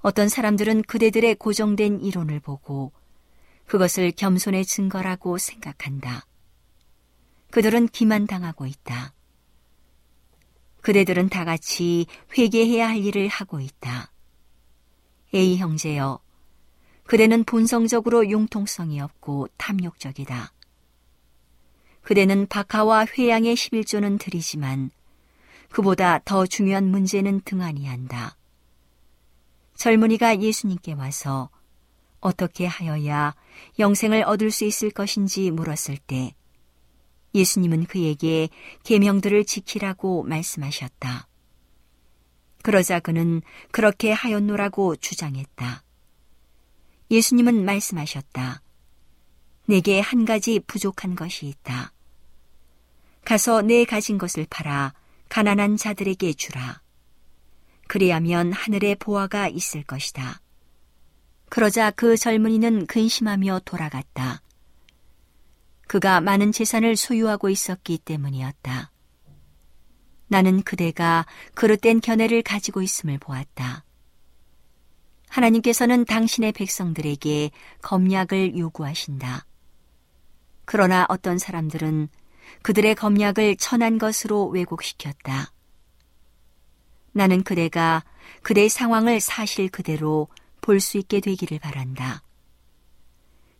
어떤 0.00 0.28
사람들은 0.28 0.82
그대들의 0.82 1.36
고정된 1.36 2.00
이론을 2.00 2.40
보고 2.40 2.92
그것을 3.66 4.10
겸손의 4.12 4.64
증거라고 4.64 5.38
생각한다. 5.38 6.26
그들은 7.50 7.88
기만당하고 7.88 8.66
있다. 8.66 9.14
그대들은 10.80 11.28
다 11.28 11.44
같이 11.44 12.06
회개해야 12.36 12.88
할 12.88 12.96
일을 12.98 13.28
하고 13.28 13.60
있다. 13.60 14.10
A 15.34 15.56
형제여, 15.56 16.20
그대는 17.04 17.44
본성적으로 17.44 18.28
융통성이 18.28 19.00
없고 19.00 19.48
탐욕적이다. 19.56 20.52
그대는 22.02 22.46
박하와 22.46 23.06
회양의 23.06 23.54
11조는 23.54 24.18
드리지만 24.18 24.90
그보다 25.70 26.20
더 26.24 26.46
중요한 26.46 26.90
문제는 26.90 27.40
등한히 27.44 27.86
한다. 27.86 28.36
젊은이가 29.76 30.40
예수님께 30.40 30.92
와서 30.92 31.50
어떻게 32.20 32.66
하여야 32.66 33.34
영생을 33.78 34.22
얻을 34.24 34.50
수 34.50 34.64
있을 34.64 34.90
것인지 34.90 35.50
물었을 35.50 35.96
때 35.96 36.34
예수님은 37.34 37.86
그에게 37.86 38.48
계명들을 38.84 39.44
지키라고 39.44 40.22
말씀하셨다. 40.24 41.26
그러자 42.62 43.00
그는 43.00 43.42
그렇게 43.70 44.12
하였노라고 44.12 44.96
주장했다. 44.96 45.82
예수님은 47.10 47.64
말씀하셨다. 47.64 48.62
내게 49.66 50.00
한 50.00 50.24
가지 50.24 50.60
부족한 50.60 51.16
것이 51.16 51.46
있다. 51.46 51.91
가서 53.24 53.62
내 53.62 53.84
가진 53.84 54.18
것을 54.18 54.46
팔아 54.50 54.94
가난한 55.28 55.76
자들에게 55.76 56.34
주라. 56.34 56.82
그리하면 57.88 58.52
하늘에 58.52 58.94
보화가 58.94 59.48
있을 59.48 59.82
것이다. 59.82 60.40
그러자 61.48 61.90
그 61.90 62.16
젊은이는 62.16 62.86
근심하며 62.86 63.60
돌아갔다. 63.64 64.42
그가 65.86 66.20
많은 66.22 66.52
재산을 66.52 66.96
소유하고 66.96 67.50
있었기 67.50 67.98
때문이었다. 67.98 68.90
나는 70.28 70.62
그대가 70.62 71.26
그릇된 71.54 72.00
견해를 72.00 72.42
가지고 72.42 72.80
있음을 72.80 73.18
보았다. 73.18 73.84
하나님께서는 75.28 76.06
당신의 76.06 76.52
백성들에게 76.52 77.50
검약을 77.82 78.56
요구하신다. 78.56 79.44
그러나 80.64 81.04
어떤 81.10 81.36
사람들은 81.36 82.08
그들의 82.62 82.94
검약을 82.94 83.56
천한 83.56 83.98
것으로 83.98 84.46
왜곡시켰다. 84.46 85.52
나는 87.12 87.42
그대가 87.42 88.04
그대의 88.42 88.68
상황을 88.68 89.20
사실 89.20 89.68
그대로 89.68 90.28
볼 90.60 90.80
수 90.80 90.96
있게 90.98 91.20
되기를 91.20 91.58
바란다. 91.58 92.22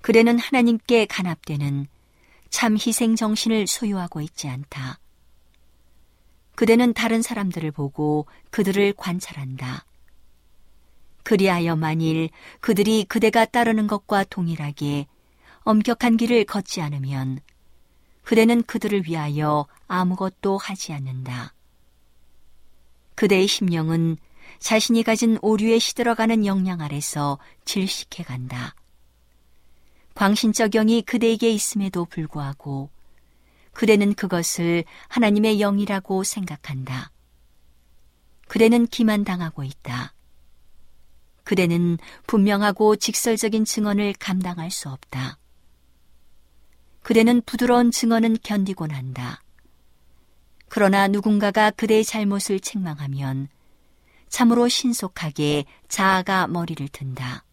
그대는 0.02 0.38
하나님께 0.38 1.06
간합되는 1.06 1.86
참 2.50 2.74
희생 2.74 3.16
정신을 3.16 3.66
소유하고 3.66 4.20
있지 4.20 4.48
않다. 4.48 4.98
그대는 6.54 6.92
다른 6.92 7.22
사람들을 7.22 7.70
보고 7.72 8.26
그들을 8.50 8.92
관찰한다. 8.96 9.84
그리하여 11.24 11.76
만일 11.76 12.30
그들이 12.60 13.04
그대가 13.04 13.44
따르는 13.44 13.86
것과 13.86 14.24
동일하게 14.24 15.06
엄격한 15.60 16.16
길을 16.16 16.44
걷지 16.44 16.80
않으면 16.82 17.38
그대는 18.22 18.62
그들을 18.62 19.04
위하여 19.06 19.66
아무것도 19.88 20.58
하지 20.58 20.92
않는다. 20.92 21.54
그대의 23.14 23.46
심령은 23.46 24.16
자신이 24.58 25.02
가진 25.02 25.38
오류에 25.42 25.78
시들어가는 25.78 26.46
영향 26.46 26.80
아래서 26.80 27.38
질식해 27.64 28.24
간다. 28.24 28.74
광신적 30.14 30.70
영이 30.70 31.02
그대에게 31.02 31.50
있음에도 31.50 32.04
불구하고 32.04 32.90
그대는 33.72 34.14
그것을 34.14 34.84
하나님의 35.08 35.58
영이라고 35.58 36.24
생각한다. 36.24 37.10
그대는 38.46 38.86
기만당하고 38.86 39.64
있다. 39.64 40.14
그대는 41.44 41.98
분명하고 42.26 42.96
직설적인 42.96 43.64
증언을 43.64 44.14
감당할 44.18 44.70
수 44.70 44.88
없다. 44.90 45.38
그대는 47.02 47.42
부드러운 47.44 47.90
증언은 47.90 48.38
견디곤 48.42 48.90
한다. 48.90 49.42
그러나 50.68 51.08
누군가가 51.08 51.70
그대의 51.70 52.04
잘못을 52.04 52.60
책망하면 52.60 53.48
참으로 54.28 54.68
신속하게 54.68 55.64
자아가 55.88 56.46
머리를 56.46 56.88
든다. 56.88 57.44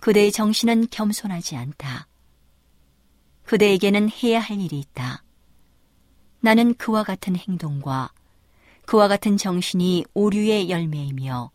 그대의 0.00 0.32
정신은 0.32 0.86
겸손하지 0.90 1.56
않다. 1.56 2.08
그대에게는 3.44 4.08
해야 4.10 4.40
할 4.40 4.60
일이 4.60 4.78
있다. 4.78 5.22
나는 6.40 6.74
그와 6.74 7.04
같은 7.04 7.36
행동과 7.36 8.12
그와 8.86 9.08
같은 9.08 9.36
정신이 9.36 10.06
오류의 10.14 10.70
열매이며 10.70 11.50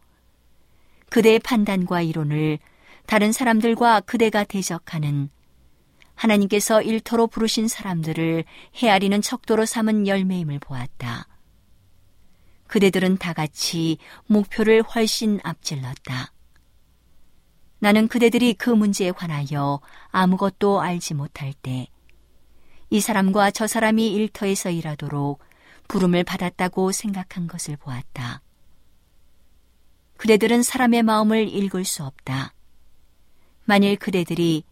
그대의 1.09 1.39
판단과 1.39 2.01
이론을 2.01 2.59
다른 3.05 3.32
사람들과 3.32 4.01
그대가 4.01 4.43
대적하는 4.43 5.30
하나님께서 6.18 6.82
일터로 6.82 7.28
부르신 7.28 7.68
사람들을 7.68 8.43
헤아리는 8.76 9.22
척도로 9.22 9.65
삼은 9.65 10.07
열매임을 10.07 10.59
보았다. 10.59 11.28
그대들은 12.68 13.18
다 13.18 13.32
같이 13.32 13.97
목표를 14.26 14.82
훨씬 14.82 15.39
앞질렀다. 15.43 16.34
나는 17.80 18.07
그대들이 18.07 18.55
그 18.55 18.70
문제에 18.70 19.11
관하여 19.11 19.80
아무것도 20.09 20.82
알지 20.82 21.13
못할 21.13 21.53
때, 21.53 21.88
이 22.89 22.99
사람과 22.99 23.51
저 23.51 23.68
사람이 23.68 24.11
일터에서 24.13 24.72
일하도록 24.72 25.39
부름을 25.88 26.24
받았다고 26.24 26.91
생각한 26.91 27.47
것을 27.47 27.78
보았다. 27.78 28.41
그대들은 30.18 30.63
사람의 30.63 31.03
마음을 31.03 31.47
읽을 31.47 31.86
수 31.86 32.03
없다. 32.03 32.53
만일 33.65 33.97
그대들이 33.97 34.63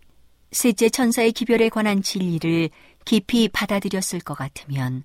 셋째 0.56 0.88
천사의 0.88 1.34
기별에 1.34 1.68
관한 1.68 2.02
진리를 2.02 2.70
깊이 3.04 3.50
받아들였을 3.50 4.22
것 4.22 4.36
같으면 4.36 5.04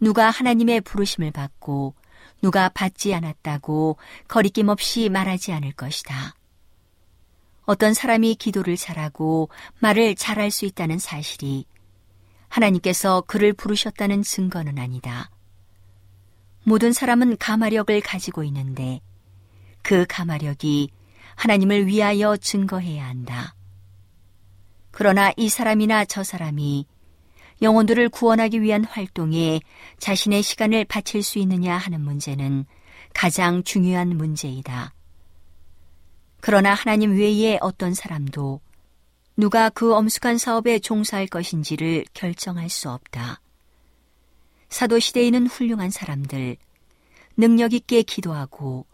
누가 0.00 0.30
하나님의 0.30 0.80
부르심을 0.80 1.30
받고 1.30 1.94
누가 2.40 2.70
받지 2.70 3.12
않았다고 3.12 3.98
거리낌 4.28 4.68
없이 4.68 5.10
말하지 5.10 5.52
않을 5.52 5.72
것이다. 5.72 6.34
어떤 7.66 7.92
사람이 7.92 8.36
기도를 8.36 8.78
잘하고 8.78 9.50
말을 9.80 10.14
잘할 10.14 10.50
수 10.50 10.64
있다는 10.64 10.98
사실이 10.98 11.66
하나님께서 12.48 13.24
그를 13.26 13.52
부르셨다는 13.52 14.22
증거는 14.22 14.78
아니다. 14.78 15.30
모든 16.64 16.94
사람은 16.94 17.36
가마력을 17.36 18.00
가지고 18.00 18.42
있는데 18.44 19.02
그 19.82 20.06
가마력이 20.08 20.88
하나님을 21.34 21.86
위하여 21.86 22.38
증거해야 22.38 23.06
한다. 23.06 23.55
그러나 24.98 25.30
이 25.36 25.50
사람이나 25.50 26.06
저 26.06 26.24
사람이 26.24 26.86
영혼들을 27.60 28.08
구원하기 28.08 28.62
위한 28.62 28.82
활동에 28.82 29.60
자신의 29.98 30.42
시간을 30.42 30.86
바칠 30.86 31.22
수 31.22 31.38
있느냐 31.38 31.76
하는 31.76 32.00
문제는 32.00 32.64
가장 33.12 33.62
중요한 33.62 34.16
문제이다. 34.16 34.94
그러나 36.40 36.72
하나님 36.72 37.14
외에 37.14 37.58
어떤 37.60 37.92
사람도 37.92 38.62
누가 39.36 39.68
그 39.68 39.94
엄숙한 39.94 40.38
사업에 40.38 40.78
종사할 40.78 41.26
것인지를 41.26 42.06
결정할 42.14 42.70
수 42.70 42.88
없다. 42.88 43.42
사도시대에는 44.70 45.46
훌륭한 45.48 45.90
사람들, 45.90 46.56
능력 47.36 47.74
있게 47.74 48.00
기도하고 48.00 48.86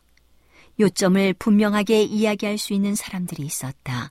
요점을 0.81 1.35
분명하게 1.35 2.03
이야기할 2.03 2.59
수 2.59 2.73
있는 2.73 2.97
사람들이 2.97 3.45
있었다. 3.45 4.11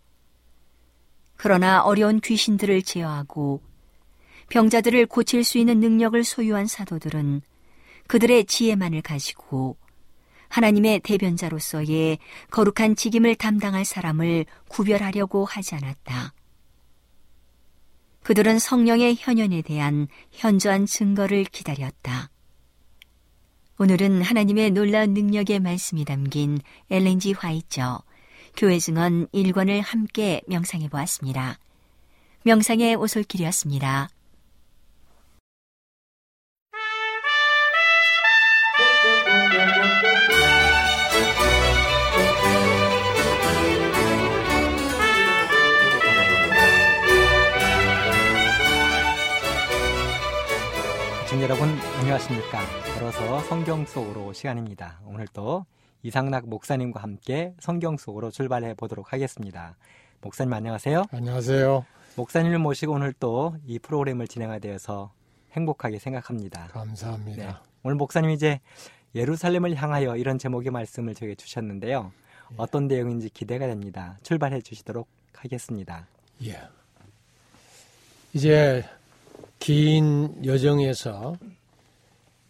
그러나 1.43 1.81
어려운 1.81 2.19
귀신들을 2.19 2.83
제어하고 2.83 3.63
병자들을 4.49 5.07
고칠 5.07 5.43
수 5.43 5.57
있는 5.57 5.79
능력을 5.79 6.23
소유한 6.23 6.67
사도들은 6.67 7.41
그들의 8.05 8.45
지혜만을 8.45 9.01
가지고 9.01 9.75
하나님의 10.49 10.99
대변자로서의 10.99 12.19
거룩한 12.51 12.95
직임을 12.95 13.33
담당할 13.33 13.85
사람을 13.85 14.45
구별하려고 14.67 15.45
하지 15.45 15.73
않았다. 15.73 16.31
그들은 18.21 18.59
성령의 18.59 19.15
현현에 19.17 19.63
대한 19.63 20.09
현저한 20.29 20.85
증거를 20.85 21.45
기다렸다. 21.45 22.29
오늘은 23.79 24.21
하나님의 24.21 24.69
놀라운 24.69 25.15
능력의 25.15 25.59
말씀이 25.59 26.05
담긴 26.05 26.59
엘렌지 26.91 27.31
화이처 27.31 28.03
교회 28.55 28.77
증언 28.79 29.27
1권을 29.27 29.81
함께 29.83 30.41
명상해 30.47 30.89
보았습니다. 30.89 31.57
명상의 32.43 32.95
오솔길이었습니다. 32.95 34.09
여러분 51.41 51.67
안녕하십니까 51.99 52.59
걸어서 52.93 53.39
성경 53.41 53.83
속으로 53.83 54.31
시간입니다 54.31 54.99
오늘도 55.05 55.65
이상락 56.03 56.47
목사님과 56.49 57.01
함께 57.01 57.53
성경 57.59 57.97
속으로 57.97 58.31
출발해 58.31 58.73
보도록 58.73 59.13
하겠습니다. 59.13 59.75
목사님 60.21 60.51
안녕하세요. 60.53 61.05
안녕하세요. 61.11 61.85
목사님을 62.15 62.59
모시고 62.59 62.93
오늘 62.93 63.13
또 63.13 63.55
이 63.65 63.79
프로그램을 63.79 64.27
진행하게 64.27 64.59
되어서 64.59 65.13
행복하게 65.53 65.99
생각합니다. 65.99 66.67
감사합니다. 66.67 67.45
네. 67.45 67.53
오늘 67.83 67.95
목사님 67.95 68.29
이제 68.31 68.59
예루살렘을 69.15 69.75
향하여 69.75 70.15
이런 70.15 70.37
제목의 70.37 70.71
말씀을 70.71 71.13
저에게 71.15 71.35
주셨는데요. 71.35 72.11
예. 72.51 72.55
어떤 72.57 72.87
내용인지 72.87 73.29
기대가 73.29 73.67
됩니다. 73.67 74.17
출발해 74.23 74.61
주시도록 74.61 75.07
하겠습니다. 75.33 76.07
예. 76.45 76.59
이제 78.33 78.83
긴 79.59 80.43
여정에서 80.45 81.35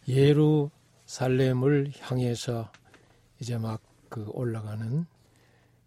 예루살렘을 0.08 1.92
향해서 2.00 2.70
이제 3.42 3.58
막 3.58 3.92
그 4.12 4.28
올라가는 4.34 5.06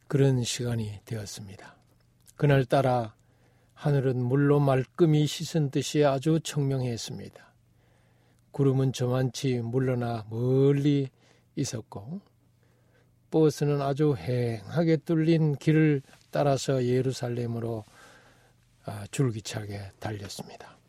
그런 0.07 0.43
시간이 0.43 1.01
되었습니다. 1.05 1.75
그날따라 2.35 3.13
하늘은 3.75 4.25
물로 4.25 4.59
말끔히 4.59 5.27
씻은 5.27 5.69
듯이 5.69 6.03
아주 6.03 6.39
청명했습니다. 6.43 7.53
구름은 8.49 8.93
저만치 8.93 9.59
물러나 9.59 10.25
멀리 10.31 11.09
있었고 11.55 12.19
버스는 13.29 13.79
아주 13.79 14.15
행하게 14.17 14.97
뚫린 14.97 15.57
길을 15.57 16.01
따라서 16.31 16.83
예루살렘으로 16.83 17.83
아, 18.85 19.05
줄기차게 19.11 19.91
달렸습니다. 19.99 20.79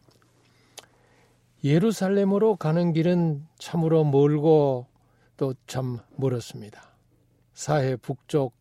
예루살렘으로 1.62 2.56
가는 2.56 2.94
길은 2.94 3.46
참으로 3.58 4.04
멀고 4.04 4.86
또 5.37 5.55
참 5.66 5.99
멀었습니다. 6.16 6.97
사해 7.55 7.97
북쪽 7.97 8.55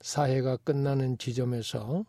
사해가 0.00 0.56
끝나는 0.58 1.18
지점에서 1.18 2.04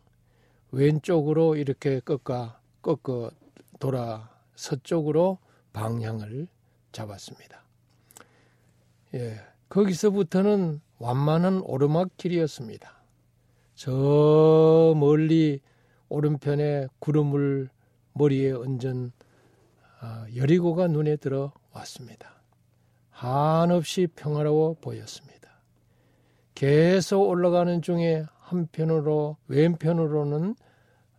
왼쪽으로 0.72 1.56
이렇게 1.56 2.00
꺾어 2.00 2.56
꺾어 2.82 3.30
돌아 3.78 4.30
서쪽으로 4.56 5.38
방향을 5.72 6.48
잡았습니다. 6.92 7.62
예, 9.14 9.40
거기서부터는 9.68 10.80
완만한 10.98 11.60
오르막길이었습니다. 11.60 12.92
저 13.74 14.94
멀리 14.96 15.60
오른편에 16.08 16.88
구름을 16.98 17.68
머리에 18.12 18.52
얹은 18.52 19.12
아, 20.00 20.26
여리고가 20.36 20.86
눈에 20.88 21.16
들어왔습니다. 21.16 22.33
한없이 23.24 24.06
평화로워 24.14 24.76
보였습니다. 24.80 25.48
계속 26.54 27.22
올라가는 27.22 27.80
중에 27.80 28.24
한편으로 28.38 29.38
왼편으로는 29.48 30.54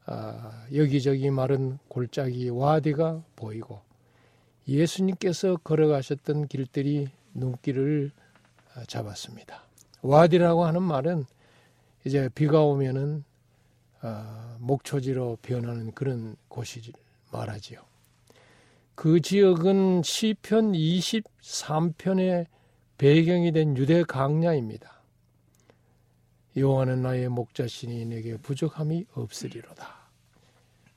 아, 0.06 0.66
여기저기 0.74 1.32
마른 1.32 1.80
골짜기 1.88 2.49
와디가 2.49 3.24
보이고 3.36 3.82
예수님께서 4.68 5.58
걸어가셨던 5.58 6.47
길들이 6.47 7.10
눈길을 7.34 8.12
아, 8.76 8.84
잡았습니다. 8.86 9.64
와디라고 10.03 10.66
하는 10.66 10.84
말은 10.84 11.26
이제 12.06 12.30
비가 12.36 12.62
오면은 12.62 13.24
어, 14.03 14.58
목초지로 14.60 15.39
변하는 15.41 15.91
그런 15.93 16.36
곳이 16.47 16.93
말하지요. 17.32 17.95
그 18.96 19.20
지역은 19.20 20.04
시편 20.04 20.72
23편의 20.72 22.48
배경이 22.98 23.52
된 23.52 23.76
유대 23.76 24.04
강야입니다. 24.04 25.02
여호와는 26.56 27.02
나의 27.02 27.28
목자시니 27.28 28.06
내게 28.06 28.38
부족함이 28.38 29.06
없으리로다. 29.14 30.10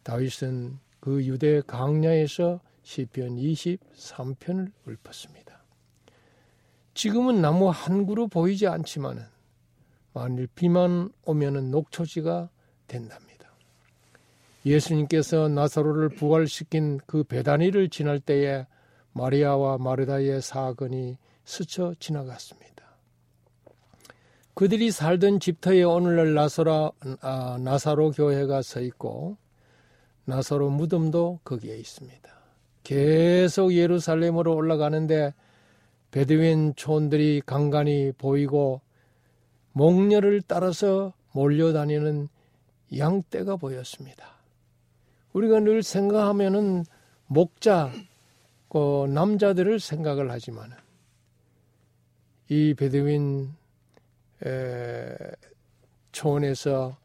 다윗은 0.05 0.79
그 1.01 1.25
유대 1.27 1.61
강야에서 1.61 2.61
시편 2.85 3.37
23편을 3.37 4.71
읊었습니다. 4.87 5.65
지금은 6.95 7.43
나무 7.43 7.69
한 7.69 8.07
그루 8.07 8.29
보이지 8.29 8.69
않지만은 8.69 9.25
만일 10.13 10.47
비만 10.55 11.11
오면은 11.25 11.73
녹초지가 11.73 12.49
된답니다. 12.87 13.28
예수님께서 14.69 15.49
나사로를 15.49 16.11
부활시킨 16.11 17.01
그 17.07 17.25
배단위를 17.25 17.89
지날 17.89 18.21
때에 18.21 18.67
마리아와 19.13 19.79
마르다의 19.79 20.43
사건이 20.43 21.17
스쳐 21.45 21.95
지나갔습니다. 21.99 22.69
그들이 24.55 24.91
살던 24.91 25.41
집터에 25.41 25.83
오늘날 25.85 26.35
나사라, 26.35 26.91
아, 27.21 27.59
나사로 27.61 28.11
교회가 28.11 28.63
서 28.63 28.81
있고 28.81 29.37
나사로 30.25 30.71
무덤도 30.71 31.41
거기에 31.45 31.77
있습니다. 31.77 32.29
계속 32.83 33.73
예루살렘으로 33.73 34.55
올라가는데 34.55 35.33
베드윈 36.11 36.75
촌들이 36.75 37.43
간간히 37.47 38.13
보이고 38.19 38.81
목녀를 39.73 40.43
따라서 40.47 41.13
몰려다니는 41.33 42.29
양떼가 42.97 43.57
보였습니다. 43.57 44.38
우리가 45.33 45.61
늘 45.61 45.83
생각하면은 45.83 46.85
목자, 47.27 47.93
그 48.69 49.07
남자들을 49.09 49.81
생각을 49.81 50.31
하지만 50.31 50.71
이 52.49 52.75
베드윈 52.75 53.55
촌에서 56.13 56.97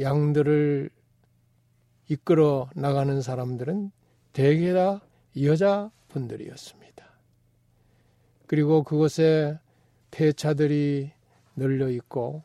양들을 0.00 0.90
이끌어 2.08 2.70
나가는 2.74 3.20
사람들은 3.20 3.90
대개 4.32 4.72
다 4.72 5.00
여자분들이었습니다. 5.40 7.06
그리고 8.46 8.82
그곳에 8.82 9.58
폐차들이 10.10 11.10
널려 11.54 11.90
있고 11.90 12.42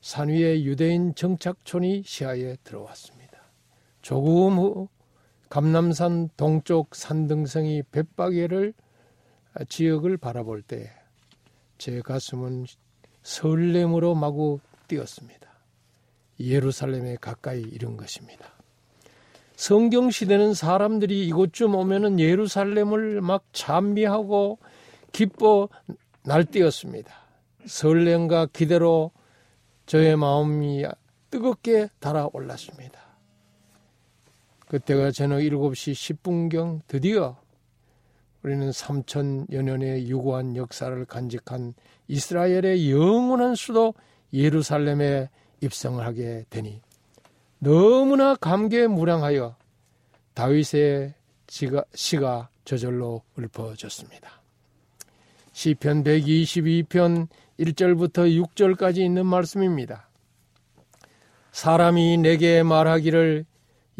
산 0.00 0.28
위에 0.28 0.62
유대인 0.64 1.14
정착촌이 1.14 2.02
시야에 2.04 2.56
들어왔습니다. 2.64 3.27
조금 4.08 4.56
후 4.56 4.88
감남산 5.50 6.30
동쪽 6.38 6.94
산등성이 6.94 7.82
뱃바위를 7.92 8.72
지역을 9.68 10.16
바라볼 10.16 10.62
때 10.62 10.98
제 11.78 12.00
가슴은 12.00 12.66
설렘으로 13.22 14.14
마구 14.14 14.60
뛰었습니다. 14.88 15.48
예루살렘에 16.40 17.16
가까이 17.20 17.60
이른 17.60 17.96
것입니다. 17.96 18.52
성경 19.54 20.10
시대는 20.10 20.54
사람들이 20.54 21.26
이곳쯤 21.28 21.74
오면은 21.74 22.18
예루살렘을 22.18 23.20
막 23.20 23.44
찬미하고 23.52 24.58
기뻐 25.12 25.68
날뛰었습니다. 26.24 27.12
설렘과 27.66 28.46
기대로 28.46 29.10
저의 29.86 30.16
마음이 30.16 30.84
뜨겁게 31.30 31.88
달아올랐습니다. 32.00 33.07
그때가 34.68 35.10
저녁 35.12 35.38
7시 35.38 36.18
10분경 36.20 36.80
드디어 36.86 37.36
우리는 38.42 38.70
3천여 38.70 39.62
년의 39.62 40.08
유구한 40.08 40.56
역사를 40.56 41.04
간직한 41.04 41.74
이스라엘의 42.06 42.90
영원한 42.90 43.54
수도 43.54 43.94
예루살렘에 44.32 45.30
입성을 45.60 46.04
하게 46.04 46.44
되니 46.50 46.80
너무나 47.58 48.36
감개무량하여 48.36 49.56
다윗의 50.34 51.14
시가 51.48 52.48
저절로 52.64 53.22
읊어졌습니다. 53.38 54.30
시편 55.52 56.04
122편 56.04 57.26
1절부터 57.58 58.46
6절까지 58.46 58.98
있는 58.98 59.26
말씀입니다. 59.26 60.08
사람이 61.50 62.18
내게 62.18 62.62
말하기를 62.62 63.46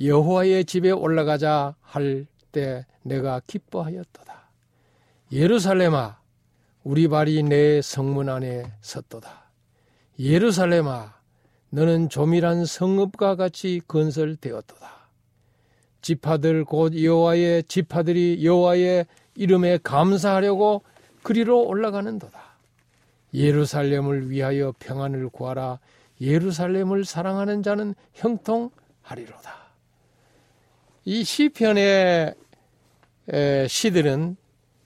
여호와의 0.00 0.64
집에 0.64 0.90
올라가자 0.90 1.74
할 1.80 2.26
때 2.52 2.86
내가 3.02 3.40
기뻐하였도다. 3.46 4.48
예루살렘아 5.32 6.18
우리 6.82 7.08
발이 7.08 7.42
내 7.42 7.82
성문 7.82 8.28
안에 8.28 8.72
섰도다. 8.80 9.50
예루살렘아 10.18 11.14
너는 11.70 12.08
조밀한 12.08 12.64
성읍과 12.64 13.36
같이 13.36 13.80
건설되었도다. 13.86 14.88
지파들 16.00 16.64
곧 16.64 17.00
여호와의 17.00 17.64
지파들이 17.64 18.44
여호와의 18.44 19.06
이름에 19.34 19.78
감사하려고 19.82 20.82
그리로 21.22 21.66
올라가는도다. 21.66 22.40
예루살렘을 23.34 24.30
위하여 24.30 24.72
평안을 24.78 25.28
구하라. 25.28 25.78
예루살렘을 26.20 27.04
사랑하는 27.04 27.62
자는 27.62 27.94
형통하리로다. 28.14 29.67
이 31.10 31.24
시편의 31.24 32.34
시들은 33.66 34.36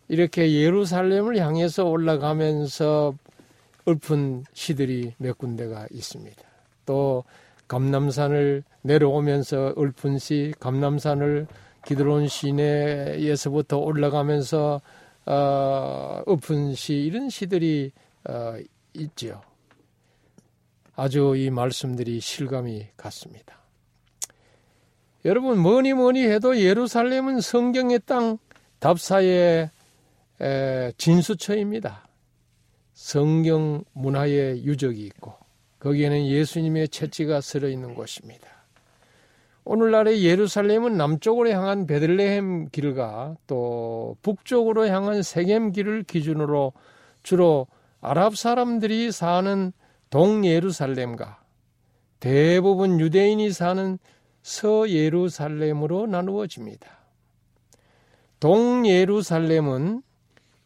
이렇게 0.06 0.52
예루살렘을 0.52 1.36
향해서 1.38 1.84
올라가면서 1.86 3.18
읊은 3.88 4.44
시들이 4.52 5.14
몇 5.18 5.36
군데가 5.36 5.88
있습니다. 5.90 6.40
또 6.86 7.24
감남산을 7.66 8.62
내려오면서 8.82 9.74
읊은 9.76 10.18
시, 10.20 10.54
감남산을 10.60 11.48
기드론 11.86 12.28
시내에서부터 12.28 13.78
올라가면서 13.78 14.80
어, 15.26 16.22
읊은 16.28 16.76
시 16.76 16.94
이런 16.94 17.30
시들이 17.30 17.90
어, 18.28 18.58
있지요. 18.94 19.42
아주 20.94 21.34
이 21.36 21.50
말씀들이 21.50 22.20
실감이 22.20 22.86
갔습니다. 22.96 23.61
여러분 25.24 25.58
뭐니 25.58 25.92
뭐니 25.92 26.24
해도 26.24 26.58
예루살렘은 26.58 27.40
성경의 27.40 28.00
땅 28.06 28.38
답사의 28.80 29.70
진수처입니다. 30.96 32.08
성경 32.92 33.84
문화의 33.92 34.64
유적이 34.64 35.06
있고 35.06 35.34
거기에는 35.78 36.26
예수님의 36.26 36.88
채취가 36.88 37.40
쓰여 37.40 37.68
있는 37.68 37.94
곳입니다. 37.94 38.48
오늘날의 39.64 40.24
예루살렘은 40.24 40.96
남쪽으로 40.96 41.50
향한 41.50 41.86
베들레헴 41.86 42.70
길과 42.70 43.36
또 43.46 44.16
북쪽으로 44.22 44.88
향한 44.88 45.22
세겜 45.22 45.70
길을 45.70 46.02
기준으로 46.02 46.72
주로 47.22 47.68
아랍 48.00 48.36
사람들이 48.36 49.12
사는 49.12 49.72
동예루살렘과 50.10 51.40
대부분 52.18 52.98
유대인이 52.98 53.50
사는 53.52 53.98
서예루살렘으로 54.42 56.06
나누어집니다. 56.06 56.88
동예루살렘은 58.40 60.02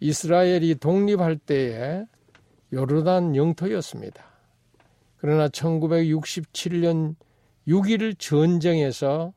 이스라엘이 0.00 0.76
독립할 0.76 1.36
때에 1.36 2.04
요르단 2.72 3.36
영토였습니다. 3.36 4.24
그러나 5.18 5.48
1967년 5.48 7.16
6.1 7.68 8.18
전쟁에서 8.18 9.32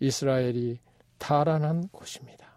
이스라엘이 0.00 0.78
탈환한 1.18 1.88
곳입니다. 1.88 2.50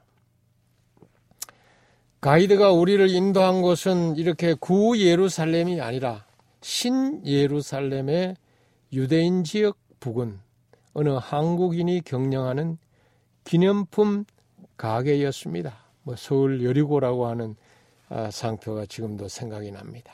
가이드가 2.22 2.72
우리를 2.72 3.10
인도한 3.10 3.62
곳은 3.62 4.16
이렇게 4.16 4.54
구 4.54 4.98
예루살렘이 4.98 5.82
아니라 5.82 6.26
신 6.62 7.26
예루살렘의 7.26 8.38
유대인 8.94 9.44
지역 9.44 9.78
부근 10.00 10.40
어느 10.94 11.10
한국인이 11.10 12.02
경영하는 12.02 12.78
기념품 13.44 14.26
가게였습니다. 14.78 15.76
뭐 16.04 16.16
서울 16.16 16.64
여리고라고 16.64 17.28
하는 17.28 17.56
아, 18.10 18.30
상표가 18.30 18.86
지금도 18.86 19.28
생각이 19.28 19.72
납니다. 19.72 20.14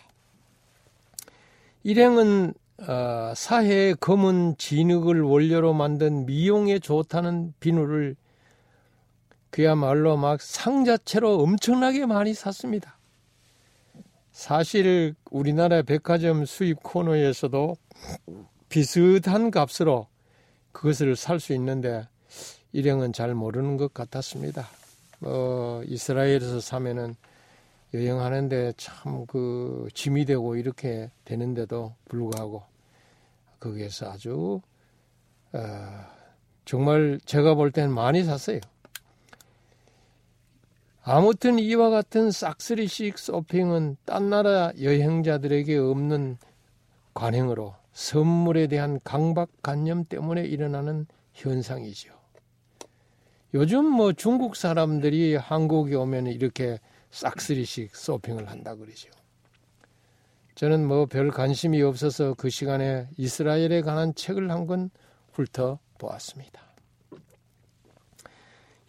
일행은 1.84 2.54
어, 2.88 3.34
사해의 3.36 3.96
검은 3.96 4.56
진흙을 4.58 5.22
원료로 5.22 5.74
만든 5.74 6.26
미용에 6.26 6.80
좋다는 6.80 7.54
비누를 7.60 8.16
그야말로 9.50 10.16
막 10.16 10.42
상자체로 10.42 11.42
엄청나게 11.42 12.06
많이 12.06 12.34
샀습니다. 12.34 12.98
사실 14.32 15.16
우리나라 15.32 15.82
백화점 15.82 16.46
수입 16.46 16.82
코너에서도 16.84 17.76
비슷한 18.70 19.52
값으로 19.52 20.08
그것을 20.72 21.16
살 21.16 21.40
수 21.40 21.54
있는데 21.54 22.08
일행은 22.72 23.14
잘 23.14 23.34
모르는 23.34 23.78
것 23.78 23.94
같았습니다. 23.94 24.68
어, 25.22 25.82
이스라엘에서 25.86 26.60
사면은 26.60 27.16
여행하는데 27.94 28.74
참 28.78 29.26
그 29.28 29.88
짐이 29.94 30.26
되고 30.26 30.56
이렇게 30.56 31.10
되는데도 31.26 31.96
불구하고 32.06 32.64
거기에서 33.60 34.12
아주 34.12 34.62
어, 35.54 35.60
정말 36.66 37.20
제가 37.26 37.56
볼 37.56 37.72
때는 37.72 37.92
많이 37.94 38.24
샀어요. 38.24 38.60
아무튼 41.02 41.58
이와 41.58 41.90
같은 41.90 42.30
싹스리식 42.30 43.18
쇼핑은 43.18 43.98
딴 44.06 44.30
나라 44.30 44.72
여행자들에게 44.80 45.78
없는 45.78 46.38
관행으로 47.16 47.74
선물에 48.00 48.68
대한 48.68 48.98
강박관념 49.04 50.06
때문에 50.06 50.46
일어나는 50.46 51.06
현상이죠. 51.34 52.14
요즘 53.54 53.84
뭐 53.84 54.14
중국 54.14 54.56
사람들이 54.56 55.36
한국에 55.36 55.96
오면 55.96 56.28
이렇게 56.28 56.80
싹스리식 57.12 57.94
쇼핑을 57.94 58.50
한다 58.50 58.74
그러죠. 58.76 59.10
저는 60.56 60.88
뭐 60.88 61.08
별 61.08 61.30
관심이 61.30 61.82
없어서 61.82 62.36
그 62.36 62.50
시간에 62.50 63.10
이스라엘에 63.18 63.82
관한 63.82 64.16
책을 64.16 64.50
한 64.50 64.66
권 64.66 64.92
훑어 65.34 65.80
보았습니다. 65.98 66.62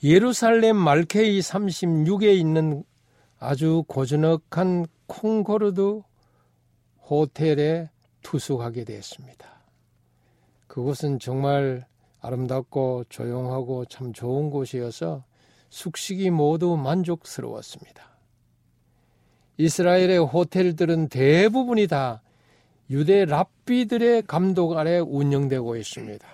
예루살렘 0.04 0.76
말케이 0.76 1.40
36에 1.40 2.38
있는 2.38 2.84
아주 3.40 3.82
고즈넉한 3.88 4.86
콩고르드 5.08 6.02
호텔에 7.08 7.90
투숙하게 8.22 8.84
되었습니다. 8.84 9.46
그곳은 10.66 11.18
정말 11.18 11.86
아름답고 12.20 13.04
조용하고 13.08 13.86
참 13.86 14.12
좋은 14.12 14.50
곳이어서 14.50 15.24
숙식이 15.70 16.30
모두 16.30 16.76
만족스러웠습니다. 16.76 18.10
이스라엘의 19.56 20.18
호텔들은 20.18 21.08
대부분이 21.08 21.86
다 21.86 22.22
유대 22.88 23.24
랍비들의 23.24 24.22
감독 24.26 24.76
아래 24.76 24.98
운영되고 24.98 25.76
있습니다. 25.76 26.26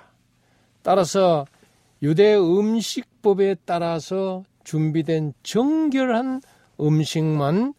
따라서 0.83 1.47
유대 2.03 2.37
음식법에 2.37 3.57
따라서 3.65 4.45
준비된 4.65 5.35
정결한 5.43 6.41
음식만 6.81 7.75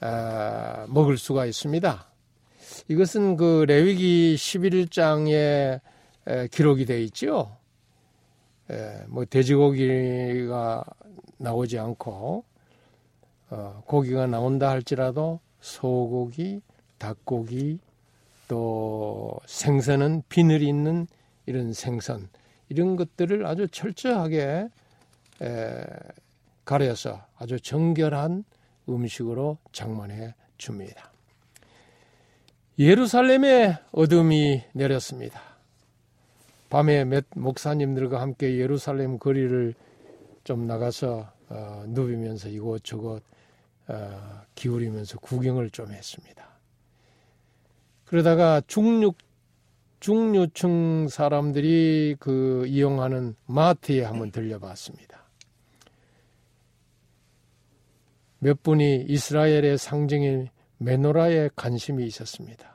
아, 0.00 0.86
먹을 0.88 1.16
수가 1.16 1.46
있습니다. 1.46 2.11
이것은 2.92 3.36
그 3.38 3.64
레위기 3.66 4.34
11장에 4.36 5.80
기록이 6.50 6.84
되어 6.84 6.98
있죠. 6.98 7.56
뭐 9.08 9.24
돼지고기가 9.24 10.84
나오지 11.38 11.78
않고 11.78 12.44
어, 13.50 13.82
고기가 13.86 14.26
나온다 14.26 14.70
할지라도 14.70 15.40
소고기, 15.60 16.60
닭고기, 16.98 17.78
또 18.48 19.38
생선은 19.46 20.22
비늘 20.28 20.62
있는 20.62 21.06
이런 21.46 21.72
생선 21.72 22.28
이런 22.68 22.96
것들을 22.96 23.46
아주 23.46 23.68
철저하게 23.68 24.68
에, 25.42 25.84
가려서 26.64 27.24
아주 27.38 27.58
정결한 27.58 28.44
음식으로 28.88 29.58
장만해 29.72 30.34
줍니다. 30.56 31.11
예루살렘에 32.78 33.78
어둠이 33.92 34.62
내렸습니다. 34.72 35.40
밤에 36.70 37.04
몇 37.04 37.26
목사님들과 37.34 38.20
함께 38.20 38.56
예루살렘 38.56 39.18
거리를 39.18 39.74
좀 40.44 40.66
나가서 40.66 41.30
어, 41.50 41.84
누비면서 41.88 42.48
이곳저곳 42.48 43.22
어, 43.88 44.42
기울이면서 44.54 45.18
구경을 45.18 45.70
좀 45.70 45.92
했습니다. 45.92 46.48
그러다가 48.06 48.62
중육 48.66 49.16
중류층 50.00 51.06
사람들이 51.08 52.16
그 52.18 52.66
이용하는 52.66 53.36
마트에 53.46 54.02
한번 54.02 54.32
들려봤습니다. 54.32 55.22
몇 58.40 58.60
분이 58.64 59.04
이스라엘의 59.08 59.78
상징인 59.78 60.48
메노라에 60.84 61.50
관심이 61.54 62.04
있었습니다. 62.06 62.72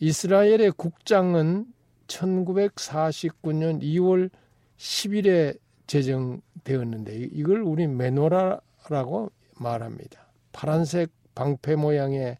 이스라엘의 0.00 0.72
국장은 0.76 1.66
1949년 2.06 3.82
2월 3.82 4.30
10일에 4.78 5.58
제정되었는데 5.86 7.14
이걸 7.32 7.60
우리 7.62 7.86
메노라라고 7.86 9.30
말합니다. 9.56 10.26
파란색 10.52 11.10
방패 11.34 11.76
모양의 11.76 12.38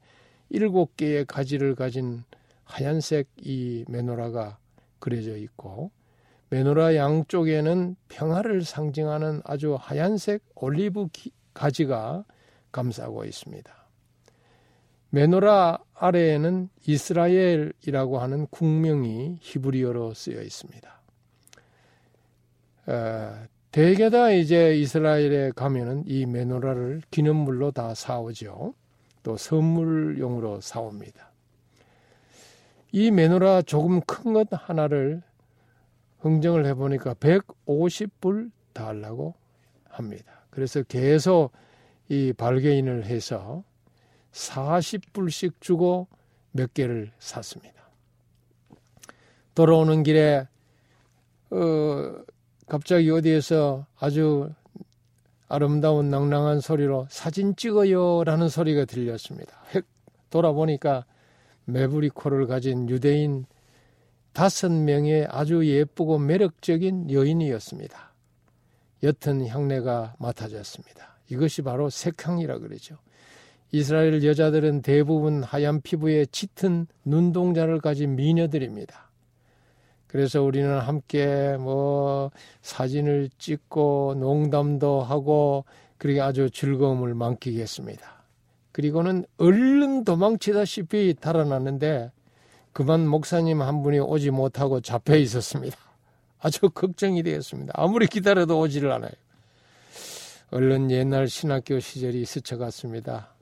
일곱 0.51 0.97
개의 0.97 1.27
가지를 1.27 1.75
가진 1.75 2.25
하얀색 2.65 3.29
이 3.39 3.85
메노라가 3.89 4.59
그려져 4.99 5.37
있고 5.37 5.91
메노라 6.51 6.97
양쪽에는 6.97 7.97
평화를 8.09 8.65
상징하는 8.65 9.43
아주 9.45 9.77
하얀색 9.79 10.43
올리브 10.55 11.09
가지가 11.53 12.25
감싸고 12.73 13.25
있습니다. 13.25 13.78
메노라 15.11 15.79
아래에는 15.95 16.69
이스라엘이라고 16.87 18.19
하는 18.19 18.47
국명이 18.51 19.39
히브리어로 19.41 20.15
쓰여 20.15 20.43
있습니다. 20.43 21.01
어, 22.87 23.47
대개 23.71 24.11
다 24.11 24.31
이제 24.31 24.77
이스라엘에 24.77 25.53
가면은 25.55 26.05
이 26.07 26.27
메노라를 26.27 27.03
기념물로 27.11 27.71
다 27.71 27.95
사오죠. 27.95 28.75
또 29.23 29.37
선물용으로 29.37 30.61
사옵니다. 30.61 31.33
이 32.93 33.11
메노라 33.11 33.63
조금 33.63 34.01
큰 34.01 34.33
것 34.33 34.49
하나를 34.51 35.23
흥정을 36.21 36.67
해보니까 36.67 37.15
150불 37.15 38.51
달라고 38.73 39.35
합니다. 39.89 40.47
그래서 40.51 40.83
계속 40.83 41.53
이 42.09 42.33
발개인을 42.33 43.05
해서 43.05 43.63
40불씩 44.33 45.55
주고 45.61 46.09
몇 46.53 46.75
개를 46.75 47.13
샀습니다. 47.19 47.89
돌아오는 49.55 50.03
길에 50.03 50.47
어, 51.51 52.23
갑자기 52.67 53.11
어디에서 53.11 53.87
아주 53.99 54.51
아름다운 55.49 56.11
낭랑한 56.11 56.61
소리로 56.61 57.07
사진 57.11 57.57
찍어요라는 57.57 58.49
소리가 58.49 58.85
들렸습니다. 58.85 59.63
획 59.75 59.87
돌아보니까 60.31 61.07
메브리코를 61.65 62.47
가진 62.47 62.89
유대인 62.89 63.47
다섯 64.33 64.71
명의 64.71 65.27
아주 65.29 65.67
예쁘고 65.67 66.19
매력적인 66.19 67.11
여인이었습니다. 67.11 68.13
옅은 69.03 69.47
향내가 69.47 70.15
맡아졌습니다. 70.19 71.19
이것이 71.31 71.63
바로 71.63 71.89
색향이라 71.91 72.59
그러죠. 72.59 72.99
이스라엘 73.71 74.25
여자들은 74.25 74.83
대부분 74.83 75.43
하얀 75.43 75.81
피부에 75.83 76.27
짙은 76.27 76.87
눈동자를 77.05 77.81
가진 77.81 78.17
미녀들입니다. 78.17 79.09
그래서 80.07 80.43
우리는 80.43 80.79
함께 80.79 81.57
뭐 81.59 82.31
사진을 82.63 83.29
찍고 83.39 84.17
농담도 84.19 85.03
하고 85.03 85.67
그렇게 85.99 86.21
아주 86.21 86.49
즐거움을 86.51 87.15
만끽했습니다. 87.15 88.19
그리고는 88.73 89.27
얼른 89.37 90.05
도망치다시피 90.05 91.17
달아났는데 91.21 92.11
그만 92.73 93.07
목사님 93.07 93.61
한 93.61 93.83
분이 93.83 93.99
오지 93.99 94.31
못하고 94.31 94.81
잡혀 94.81 95.17
있었습니다. 95.17 95.77
아주 96.41 96.71
걱정이 96.71 97.23
되었습니다. 97.23 97.73
아무리 97.77 98.07
기다려도 98.07 98.59
오지를 98.61 98.93
않아요. 98.93 99.11
얼른 100.51 100.91
옛날 100.91 101.29
신학교 101.29 101.81
시절이 101.81 102.25
스쳐갔습니다. 102.25 103.35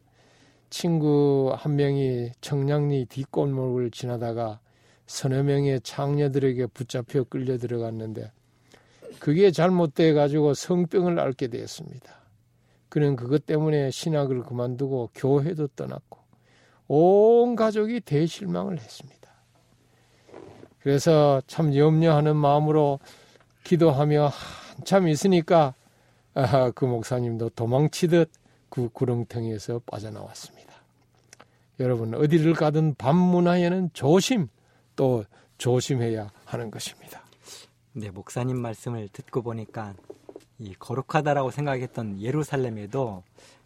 친구 0.79 1.55
한 1.57 1.77
명이 1.77 2.33
청량리 2.43 3.07
뒷골목을 3.07 3.91
지나다가 3.93 4.61
서너 5.07 5.43
명의 5.43 5.81
창녀들에게 5.81 6.67
붙잡혀 6.67 7.25
끌려 7.25 7.57
들어갔는데 7.57 8.31
그게 9.19 9.51
잘못돼 9.51 10.13
가지고 10.13 10.53
성병을 10.53 11.19
앓게 11.19 11.49
되었습니다. 11.49 12.15
그는 12.91 13.17
그것 13.17 13.47
때문에 13.47 13.91
신학을 13.91 14.43
그만두고 14.43 15.13
교회도 15.15 15.69
떠났고 15.69 16.19
온 16.89 17.57
가족이 17.57 18.01
대실망을 18.01 18.79
했습니다. 18.79 19.31
그래서 20.81 21.41
참 21.47 21.75
염려하는 21.75 22.37
마음으로 22.37 23.01
기도하며 23.65 24.31
한참 24.77 25.09
있으니까 25.09 25.75
아, 26.35 26.71
그 26.73 26.85
목사님도 26.85 27.49
도망치듯 27.51 28.31
그 28.69 28.91
구렁텅이에서 28.91 29.81
빠져나왔습니다. 29.87 30.56
여러분 31.79 32.15
어디를 32.15 32.55
가든 32.55 32.95
밤문화에는 32.95 33.91
조심 33.93 34.49
또 34.95 35.25
조심해야 35.59 36.31
하는 36.45 36.71
것입니다. 36.71 37.23
네, 37.93 38.11
목사님 38.11 38.59
말씀을 38.59 39.09
듣고 39.09 39.43
보니까 39.43 39.95
이 40.59 40.75
거룩하다라고 40.75 41.51
생각했던 41.51 42.21
예루살렘에도 42.21 43.23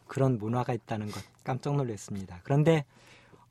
그런 0.07 0.39
문화가 0.39 0.73
있다는 0.73 1.07
것 1.07 1.23
깜짝 1.45 1.77
놀랐습니다. 1.77 2.41
그런데 2.43 2.85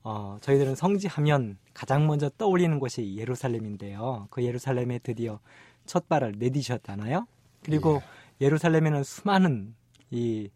어, 0.02 0.38
저희들은 0.40 0.74
성지 0.74 1.06
하면 1.06 1.58
가장 1.74 2.06
먼저 2.06 2.30
떠올리는 2.30 2.78
곳이 2.78 3.16
예루살렘인데요. 3.16 4.28
그 4.30 4.44
예루살렘에 4.44 4.98
드디어 4.98 5.40
첫 5.86 6.08
발을 6.08 6.34
내디셨잖아요. 6.38 7.26
그리고 7.62 8.00
예. 8.40 8.46
예루살렘에는 8.46 9.04
수많은 9.04 9.74
이 10.10 10.50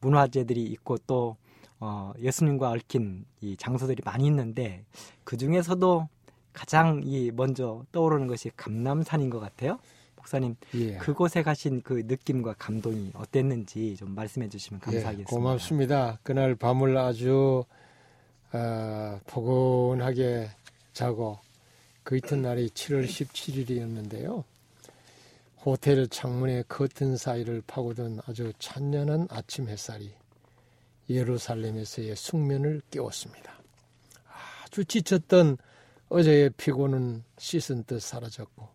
문화재들이 0.00 0.62
있고 0.64 0.98
또 1.06 1.36
어, 1.80 2.12
예수님과 2.18 2.70
얽힌 2.70 3.24
이 3.40 3.56
장소들이 3.56 4.02
많이 4.04 4.26
있는데 4.26 4.84
그 5.24 5.36
중에서도 5.36 6.08
가장 6.52 7.00
이 7.04 7.30
먼저 7.30 7.84
떠오르는 7.92 8.26
것이 8.26 8.50
감남산인 8.56 9.30
것 9.30 9.40
같아요. 9.40 9.78
목사님 10.16 10.56
예. 10.74 10.96
그곳에 10.98 11.42
가신 11.42 11.80
그 11.82 12.02
느낌과 12.06 12.54
감동이 12.58 13.12
어땠는지 13.14 13.96
좀 13.96 14.14
말씀해 14.14 14.50
주시면 14.50 14.80
예, 14.80 14.84
감사하겠습니다. 14.84 15.30
예, 15.30 15.34
고맙습니다. 15.34 16.18
그날 16.22 16.54
밤을 16.54 16.98
아주 16.98 17.64
어, 18.52 19.20
포근하게 19.26 20.50
자고 20.92 21.38
그 22.02 22.16
이튿날이 22.16 22.68
7월 22.70 23.06
17일이었는데요. 23.06 24.44
호텔 25.64 26.06
창문에 26.08 26.64
커튼 26.68 27.16
사이를 27.16 27.62
파고든 27.66 28.20
아주 28.26 28.52
찬연한 28.58 29.28
아침 29.30 29.68
햇살이 29.68 30.12
예루살렘에서의 31.10 32.16
숙면을 32.16 32.80
깨웠습니다. 32.90 33.60
아주 34.62 34.84
지쳤던 34.84 35.58
어제의 36.08 36.50
피곤은 36.56 37.24
씻은 37.38 37.84
듯 37.84 38.00
사라졌고 38.00 38.68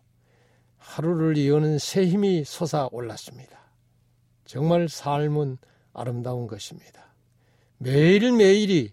하루를 0.78 1.36
이어는 1.36 1.78
새 1.78 2.06
힘이 2.06 2.44
솟아 2.44 2.88
올랐습니다. 2.92 3.58
정말 4.44 4.88
삶은 4.88 5.58
아름다운 5.92 6.46
것입니다. 6.46 7.14
매일매일이 7.78 8.92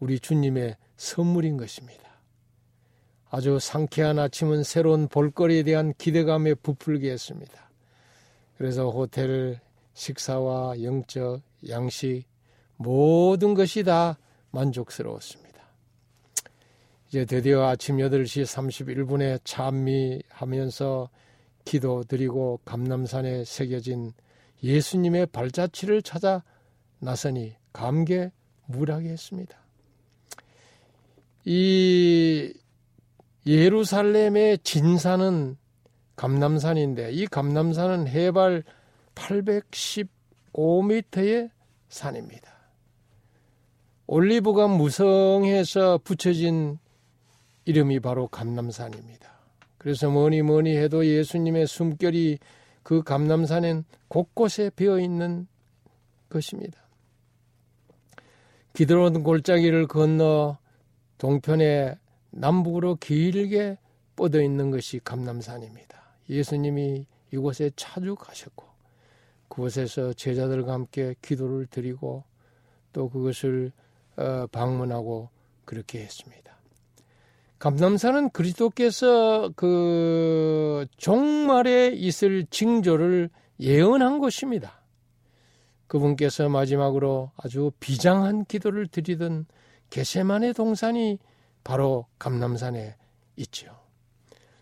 우리 0.00 0.18
주님의 0.18 0.76
선물인 0.96 1.56
것입니다. 1.56 2.02
아주 3.30 3.58
상쾌한 3.58 4.18
아침은 4.18 4.62
새로운 4.62 5.08
볼거리에 5.08 5.64
대한 5.64 5.92
기대감에 5.98 6.54
부풀게 6.54 7.10
했습니다. 7.10 7.70
그래서 8.56 8.90
호텔 8.90 9.60
식사와 9.94 10.82
영적, 10.82 11.42
양식, 11.68 12.24
모든 12.76 13.54
것이 13.54 13.84
다 13.84 14.18
만족스러웠습니다. 14.50 15.54
이제 17.08 17.24
드디어 17.24 17.68
아침 17.68 17.98
8시 17.98 18.44
31분에 18.44 19.40
찬미하면서 19.44 21.08
기도 21.64 22.02
드리고 22.04 22.60
감남산에 22.64 23.44
새겨진 23.44 24.12
예수님의 24.62 25.26
발자취를 25.26 26.00
찾아 26.02 26.44
나서니 26.98 27.56
감개 27.72 28.30
무량하게 28.66 29.10
했습니다. 29.10 29.58
이 31.44 32.52
예루살렘의 33.46 34.58
진산은 34.58 35.56
감남산인데 36.16 37.12
이 37.12 37.26
감남산은 37.26 38.08
해발 38.08 38.64
815m의 39.14 41.50
산입니다. 41.88 42.53
올리브가 44.06 44.68
무성해서 44.68 45.98
붙여진 45.98 46.78
이름이 47.64 48.00
바로 48.00 48.28
감남산입니다. 48.28 49.32
그래서 49.78 50.10
뭐니 50.10 50.42
뭐니 50.42 50.76
해도 50.76 51.06
예수님의 51.06 51.66
숨결이 51.66 52.38
그 52.82 53.02
감남산엔 53.02 53.84
곳곳에 54.08 54.70
비어 54.70 54.98
있는 54.98 55.46
것입니다. 56.28 56.78
기드론 58.74 59.22
골짜기를 59.22 59.86
건너 59.86 60.58
동편에 61.18 61.96
남북으로 62.30 62.96
길게 62.96 63.78
뻗어 64.16 64.42
있는 64.42 64.70
것이 64.70 65.00
감남산입니다. 65.02 66.02
예수님이 66.28 67.06
이곳에 67.32 67.70
자주 67.76 68.14
가셨고 68.16 68.64
그곳에서 69.48 70.12
제자들과 70.12 70.72
함께 70.72 71.14
기도를 71.22 71.66
드리고 71.66 72.24
또 72.92 73.08
그것을 73.08 73.70
어, 73.70 73.93
방문하고 74.52 75.30
그렇게 75.64 76.00
했습니다. 76.00 76.44
감남산은 77.58 78.30
그리스도께서 78.30 79.50
그 79.56 80.86
종말에 80.96 81.88
있을 81.88 82.46
징조를 82.50 83.30
예언한 83.60 84.18
곳입니다. 84.18 84.82
그분께서 85.86 86.48
마지막으로 86.48 87.30
아주 87.36 87.72
비장한 87.80 88.44
기도를 88.44 88.88
드리던 88.88 89.46
게세만의 89.90 90.54
동산이 90.54 91.18
바로 91.62 92.06
감남산에 92.18 92.96
있죠. 93.36 93.74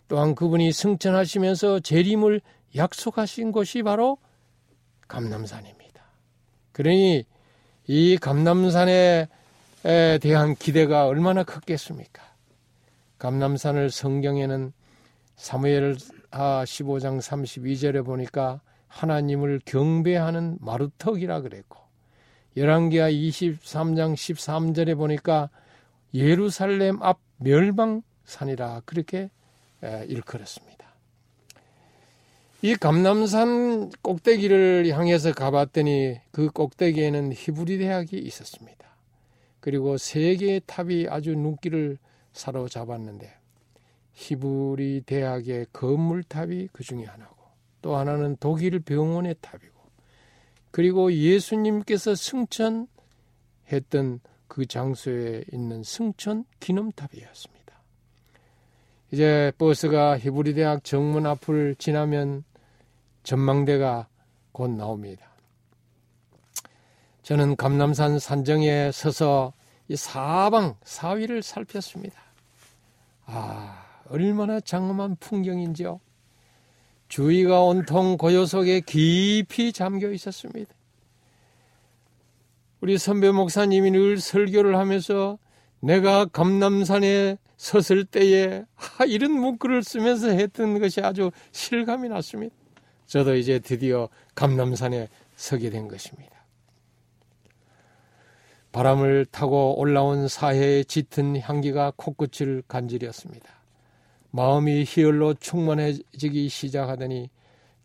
또한 0.09 0.35
그분이 0.35 0.73
승천하시면서 0.73 1.81
재림을 1.81 2.41
약속하신 2.77 3.51
곳이 3.51 3.83
바로 3.83 4.19
감남산입니다. 5.09 6.03
그러니 6.73 7.25
이 7.87 8.17
감남산에 8.19 9.29
대한 9.83 10.55
기대가 10.55 11.07
얼마나 11.07 11.43
컸겠습니까? 11.43 12.23
감남산을 13.19 13.91
성경에는 13.91 14.73
사무엘 15.37 15.97
15장 16.31 17.21
32절에 17.21 18.05
보니까 18.05 18.61
하나님을 18.89 19.61
경배하는 19.65 20.59
마루턱이라 20.61 21.41
그랬고 21.41 21.79
열왕기하 22.57 23.11
23장 23.11 24.15
13절에 24.15 24.97
보니까 24.97 25.51
예루살렘 26.15 27.03
앞 27.03 27.19
멸망산이라 27.39 28.83
그렇게 28.85 29.31
일컬었습니다. 29.83 30.83
이 32.61 32.77
감남산 32.77 33.91
꼭대기를 34.03 34.87
향해서 34.89 35.33
가봤더니 35.33 36.21
그 36.31 36.51
꼭대기에는 36.51 37.33
히브리 37.33 37.79
대학이 37.79 38.19
있었습니다. 38.19 38.92
그리고 39.63 39.97
세 39.97 40.35
개의 40.35 40.61
탑이 40.67 41.07
아주 41.09 41.37
눈길을 41.37 41.97
사로잡았는데 42.33 43.33
히브리 44.13 45.03
대학의 45.07 45.67
건물탑이 45.73 46.71
그 46.73 46.83
중에 46.83 47.05
하나고 47.05 47.37
또 47.81 47.95
하나는 47.95 48.37
독일 48.41 48.81
병원의 48.81 49.37
탑이고 49.41 49.81
그리고 50.73 51.13
예수님께서 51.13 52.17
승천했던 52.17 52.89
그 54.49 54.67
장소에 54.67 55.45
있는 55.53 55.85
승천 55.85 56.45
기념탑이었습니다. 56.59 57.63
이제 59.13 59.53
버스가 59.59 60.19
히브리 60.19 60.55
대학 60.55 60.83
정문 60.83 61.25
앞을 61.25 61.77
지나면 61.77 62.43
전망대가 63.23 64.09
곧 64.51 64.71
나옵니다. 64.73 65.32
저는 67.23 67.57
감남산 67.57 68.19
산정에 68.19 68.91
서서 68.93 69.53
이 69.89 69.97
사방 69.97 70.75
사위를 70.83 71.43
살폈습니다. 71.43 72.21
아, 73.27 73.85
얼마나 74.09 74.61
장엄한 74.61 75.17
풍경인지요. 75.21 76.01
주위가 77.09 77.63
온통 77.63 78.17
고요 78.17 78.47
속에 78.47 78.81
깊이 78.81 79.73
잠겨 79.73 80.11
있었습니다. 80.11 80.73
우리 82.81 82.99
선배 82.99 83.31
목사님이 83.31 83.93
늘 83.93 84.19
설교를 84.19 84.77
하면서 84.77 85.39
내가 85.81 86.25
감남산에 86.25 87.37
섰을 87.57 88.05
때에 88.05 88.65
하, 88.75 89.05
이런 89.05 89.33
문구를 89.33 89.85
쓰면서 89.85 90.31
했던 90.31 90.81
것이 90.81 91.01
아주 91.01 91.31
실감이 91.53 92.09
났습니다. 92.09 92.55
저도 93.07 93.37
이제 93.37 93.61
드디어 93.61 94.09
감남산에 94.35 95.09
서게 95.37 95.71
된 95.71 95.87
것입니다. 95.87 96.42
바람을 98.73 99.27
타고 99.27 99.79
올라온 99.79 100.29
사해의 100.29 100.87
짙은 100.87 101.39
향기가 101.41 101.93
코끝을 101.97 102.63
간지렸습니다. 102.67 103.49
마음이 104.31 104.85
희열로 104.87 105.35
충만해지기 105.35 106.49
시작하더니 106.49 107.29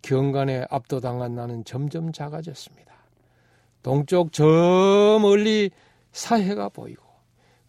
경간에 0.02 0.66
압도당한 0.70 1.36
나는 1.36 1.66
점점 1.66 2.14
작아졌습니다. 2.14 2.94
동쪽 3.84 4.32
저 4.32 4.46
멀리 5.22 5.72
사해가 6.14 6.70
보이고 6.70 7.04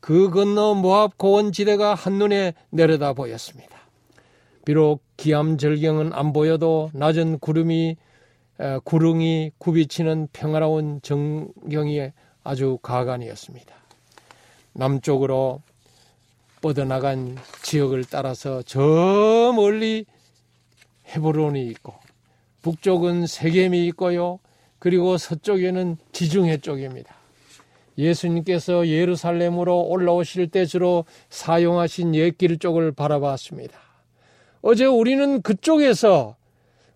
그 0.00 0.30
건너 0.30 0.74
모압 0.74 1.18
고원 1.18 1.50
지대가 1.50 1.94
한눈에 1.94 2.54
내려다 2.70 3.12
보였습니다. 3.12 3.76
비록 4.64 5.02
기암 5.16 5.58
절경은 5.58 6.12
안 6.12 6.32
보여도 6.32 6.90
낮은 6.92 7.40
구름이 7.40 7.96
구릉이 8.84 9.52
굽이치는 9.58 10.28
평화로운 10.32 11.00
정경이 11.02 12.12
아주 12.48 12.78
가관이었습니다. 12.80 13.74
남쪽으로 14.72 15.60
뻗어나간 16.62 17.36
지역을 17.60 18.06
따라서 18.10 18.62
저 18.62 19.52
멀리 19.54 20.06
헤브론이 21.08 21.66
있고 21.66 21.92
북쪽은 22.62 23.26
세겜이 23.26 23.86
있고요. 23.88 24.38
그리고 24.78 25.18
서쪽에는 25.18 25.98
지중해 26.12 26.58
쪽입니다. 26.62 27.14
예수님께서 27.98 28.88
예루살렘으로 28.88 29.82
올라오실 29.82 30.48
때 30.48 30.64
주로 30.64 31.04
사용하신 31.28 32.14
옛길 32.14 32.58
쪽을 32.60 32.92
바라봤습니다. 32.92 33.78
어제 34.62 34.86
우리는 34.86 35.42
그쪽에서 35.42 36.36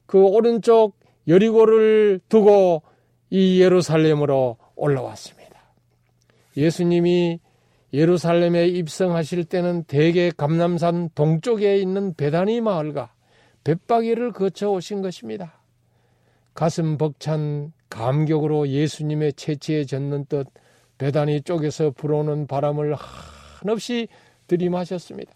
그 0.06 0.18
오른쪽 0.18 0.94
여리고를 1.28 2.20
두고 2.30 2.80
이 3.28 3.60
예루살렘으로 3.60 4.56
올라왔습니다. 4.76 5.41
예수님이 6.56 7.40
예루살렘에 7.92 8.68
입성하실 8.68 9.44
때는 9.44 9.84
대개 9.84 10.30
감남산 10.34 11.10
동쪽에 11.14 11.76
있는 11.76 12.14
베다니 12.14 12.60
마을과 12.60 13.12
벳바기를 13.64 14.32
거쳐 14.32 14.70
오신 14.70 15.02
것입니다. 15.02 15.60
가슴 16.54 16.98
벅찬 16.98 17.72
감격으로 17.88 18.68
예수님의 18.68 19.34
채취에 19.34 19.84
젖는 19.84 20.26
뜻 20.26 20.46
베다니 20.98 21.42
쪽에서 21.42 21.90
불어오는 21.90 22.46
바람을 22.46 22.94
한없이 22.94 24.08
들이마셨습니다. 24.46 25.32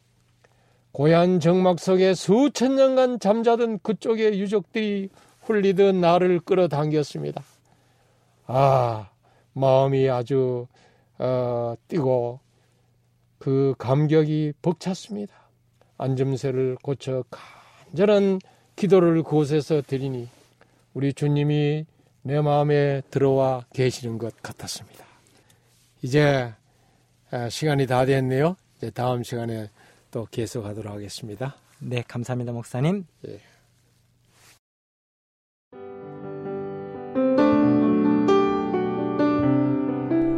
고얀 0.92 1.40
정막 1.40 1.78
속에 1.78 2.14
수천 2.14 2.76
년간 2.76 3.20
잠자던 3.20 3.80
그쪽의 3.80 4.40
유족들이 4.40 5.10
훌리듯 5.42 5.94
나를 5.94 6.40
끌어당겼습니다. 6.40 7.42
아, 8.46 9.10
마음이 9.52 10.08
아주 10.08 10.66
어, 11.18 11.74
뛰고 11.88 12.40
그 13.38 13.74
감격이 13.78 14.54
벅찼습니다. 14.62 15.34
안점새를 15.98 16.76
고쳐 16.82 17.24
간절한 17.30 18.40
기도를 18.76 19.22
그곳에서 19.22 19.82
드리니 19.82 20.28
우리 20.94 21.12
주님이 21.12 21.86
내 22.22 22.40
마음에 22.40 23.02
들어와 23.10 23.64
계시는 23.72 24.18
것 24.18 24.34
같았습니다. 24.42 25.04
이제 26.02 26.52
아, 27.30 27.48
시간이 27.48 27.86
다 27.86 28.04
됐네요. 28.04 28.56
이제 28.76 28.90
다음 28.90 29.22
시간에 29.22 29.70
또 30.10 30.26
계속하도록 30.30 30.92
하겠습니다. 30.92 31.56
네, 31.78 32.02
감사합니다, 32.06 32.52
목사님. 32.52 33.06
예. 33.28 33.40